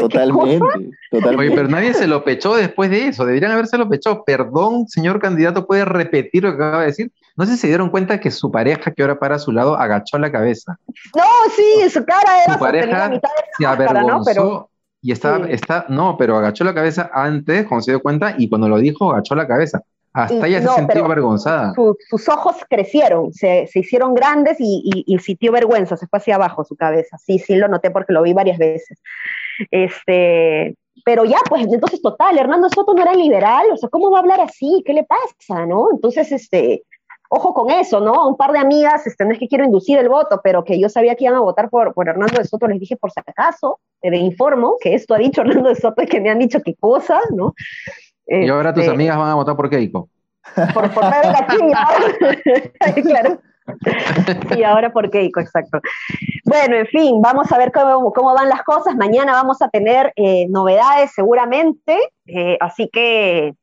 totalmente, 0.00 0.90
totalmente. 1.10 1.36
Oye, 1.36 1.54
pero 1.54 1.68
nadie 1.68 1.92
se 1.92 2.06
lo 2.06 2.24
pechó 2.24 2.56
después 2.56 2.88
de 2.88 3.08
eso, 3.08 3.26
deberían 3.26 3.52
haberse 3.52 3.76
lo 3.76 3.90
pechado. 3.90 4.24
Perdón, 4.24 4.88
señor 4.88 5.20
candidato, 5.20 5.66
¿puede 5.66 5.84
repetir 5.84 6.44
lo 6.44 6.56
que 6.56 6.64
acaba 6.64 6.80
de 6.80 6.86
decir? 6.86 7.12
No 7.36 7.46
sé 7.46 7.52
si 7.52 7.58
se 7.58 7.66
dieron 7.66 7.90
cuenta 7.90 8.20
que 8.20 8.30
su 8.30 8.50
pareja 8.50 8.92
que 8.92 9.02
ahora 9.02 9.18
para 9.18 9.36
a 9.36 9.38
su 9.38 9.50
lado 9.50 9.76
agachó 9.76 10.18
la 10.18 10.30
cabeza. 10.30 10.78
No, 11.16 11.24
sí, 11.54 11.90
su 11.90 12.04
cara 12.04 12.44
era 12.44 12.54
su 12.54 12.60
pareja 12.60 13.10
se 13.58 13.66
avergonzó 13.66 14.70
y 15.04 15.12
está, 15.12 15.36
está, 15.50 15.84
no, 15.90 16.16
pero 16.16 16.38
agachó 16.38 16.64
la 16.64 16.72
cabeza 16.72 17.10
antes, 17.12 17.66
cuando 17.66 17.82
se 17.82 17.90
dio 17.90 18.00
cuenta, 18.00 18.36
y 18.38 18.48
cuando 18.48 18.70
lo 18.70 18.78
dijo, 18.78 19.12
agachó 19.12 19.34
la 19.34 19.46
cabeza. 19.46 19.82
Hasta 20.14 20.46
ella 20.46 20.62
se 20.62 20.68
sintió 20.68 21.04
avergonzada. 21.04 21.74
sus 22.08 22.28
ojos 22.30 22.56
crecieron, 22.70 23.30
se, 23.34 23.66
se 23.66 23.80
hicieron 23.80 24.14
grandes 24.14 24.56
y, 24.60 25.04
y, 25.06 25.18
sintió 25.18 25.52
vergüenza, 25.52 25.98
se 25.98 26.06
fue 26.06 26.20
hacia 26.20 26.36
abajo 26.36 26.64
su 26.64 26.74
cabeza. 26.74 27.18
Sí, 27.18 27.38
sí, 27.38 27.56
lo 27.56 27.68
noté 27.68 27.90
porque 27.90 28.14
lo 28.14 28.22
vi 28.22 28.32
varias 28.32 28.56
veces. 28.56 29.02
Este, 29.70 30.74
pero 31.04 31.26
ya, 31.26 31.38
pues 31.50 31.66
entonces, 31.66 32.00
total, 32.00 32.38
Hernando 32.38 32.70
Soto 32.70 32.94
no 32.94 33.02
era 33.02 33.12
liberal, 33.12 33.66
o 33.72 33.76
sea, 33.76 33.90
¿cómo 33.90 34.10
va 34.10 34.18
a 34.18 34.20
hablar 34.20 34.40
así? 34.40 34.82
¿Qué 34.86 34.94
le 34.94 35.04
pasa, 35.04 35.66
no? 35.66 35.88
Entonces, 35.92 36.32
este, 36.32 36.84
ojo 37.34 37.52
con 37.52 37.70
eso, 37.70 38.00
¿no? 38.00 38.28
Un 38.28 38.36
par 38.36 38.52
de 38.52 38.58
amigas, 38.58 39.06
este, 39.06 39.24
no 39.24 39.32
es 39.32 39.38
que 39.38 39.48
quiero 39.48 39.64
inducir 39.64 39.98
el 39.98 40.08
voto, 40.08 40.40
pero 40.42 40.64
que 40.64 40.78
yo 40.78 40.88
sabía 40.88 41.16
que 41.16 41.24
iban 41.24 41.36
a 41.36 41.40
votar 41.40 41.68
por, 41.68 41.92
por 41.92 42.08
Hernando 42.08 42.38
de 42.38 42.44
Soto, 42.44 42.68
les 42.68 42.78
dije 42.78 42.96
por 42.96 43.10
si 43.10 43.20
acaso, 43.20 43.80
le 44.02 44.18
informo 44.18 44.76
que 44.80 44.94
esto 44.94 45.14
ha 45.14 45.18
dicho 45.18 45.40
Hernando 45.42 45.68
de 45.68 45.74
Soto 45.74 46.02
y 46.02 46.06
que 46.06 46.20
me 46.20 46.30
han 46.30 46.38
dicho 46.38 46.60
qué 46.64 46.74
cosa, 46.74 47.20
¿no? 47.34 47.54
Y 48.26 48.48
ahora 48.48 48.72
tus 48.72 48.84
este, 48.84 48.94
amigas 48.94 49.18
van 49.18 49.30
a 49.30 49.34
votar 49.34 49.56
por 49.56 49.68
Keiko. 49.68 50.08
Por, 50.72 50.90
por 50.92 51.04
la 51.04 51.46
claro. 53.02 53.40
y 54.56 54.62
ahora 54.62 54.92
por 54.92 55.10
Keiko, 55.10 55.40
exacto. 55.40 55.80
Bueno, 56.44 56.76
en 56.76 56.86
fin, 56.86 57.20
vamos 57.20 57.50
a 57.50 57.58
ver 57.58 57.72
cómo, 57.72 58.12
cómo 58.12 58.32
van 58.34 58.48
las 58.48 58.62
cosas. 58.62 58.94
Mañana 58.96 59.32
vamos 59.32 59.60
a 59.60 59.68
tener 59.68 60.12
eh, 60.16 60.46
novedades 60.48 61.12
seguramente, 61.12 61.98
eh, 62.26 62.56
así 62.60 62.88
que 62.92 63.54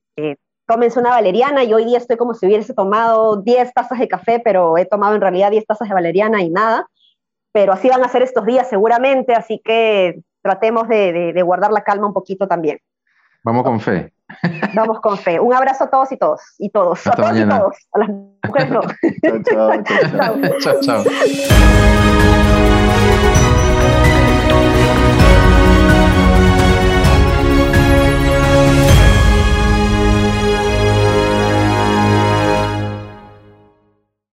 tómense 0.71 0.99
una 1.01 1.09
valeriana 1.09 1.65
y 1.65 1.73
hoy 1.73 1.83
día 1.83 1.97
estoy 1.97 2.15
como 2.15 2.33
si 2.33 2.45
hubiese 2.45 2.73
tomado 2.73 3.41
10 3.41 3.73
tazas 3.73 3.99
de 3.99 4.07
café, 4.07 4.39
pero 4.39 4.77
he 4.77 4.85
tomado 4.85 5.15
en 5.15 5.21
realidad 5.21 5.51
10 5.51 5.65
tazas 5.65 5.89
de 5.89 5.93
valeriana 5.93 6.41
y 6.41 6.49
nada. 6.49 6.87
Pero 7.51 7.73
así 7.73 7.89
van 7.89 8.01
a 8.05 8.07
ser 8.07 8.21
estos 8.21 8.45
días 8.45 8.69
seguramente, 8.69 9.33
así 9.33 9.61
que 9.61 10.21
tratemos 10.41 10.87
de, 10.87 11.11
de, 11.11 11.33
de 11.33 11.41
guardar 11.41 11.73
la 11.73 11.83
calma 11.83 12.07
un 12.07 12.13
poquito 12.13 12.47
también. 12.47 12.79
Vamos 13.43 13.63
con 13.63 13.81
fe. 13.81 14.13
Vamos 14.73 15.01
con 15.01 15.17
fe. 15.17 15.41
Un 15.41 15.53
abrazo 15.53 15.83
a 15.83 15.89
todos 15.89 16.09
y 16.13 16.17
todos. 16.17 16.39
Y 16.57 16.69
todos. 16.69 16.99
Hasta 16.99 17.11
a 17.11 17.15
todos 17.15 17.31
mañana. 17.31 17.55
y 17.55 17.59
todos. 17.59 17.75
A 17.91 17.99
las 17.99 18.09
mujeres 18.47 18.71
no. 18.71 18.81
chao, 19.43 19.43
chao, 19.43 19.83
chao. 20.61 20.79
chao, 20.81 21.03
chao. 21.03 21.03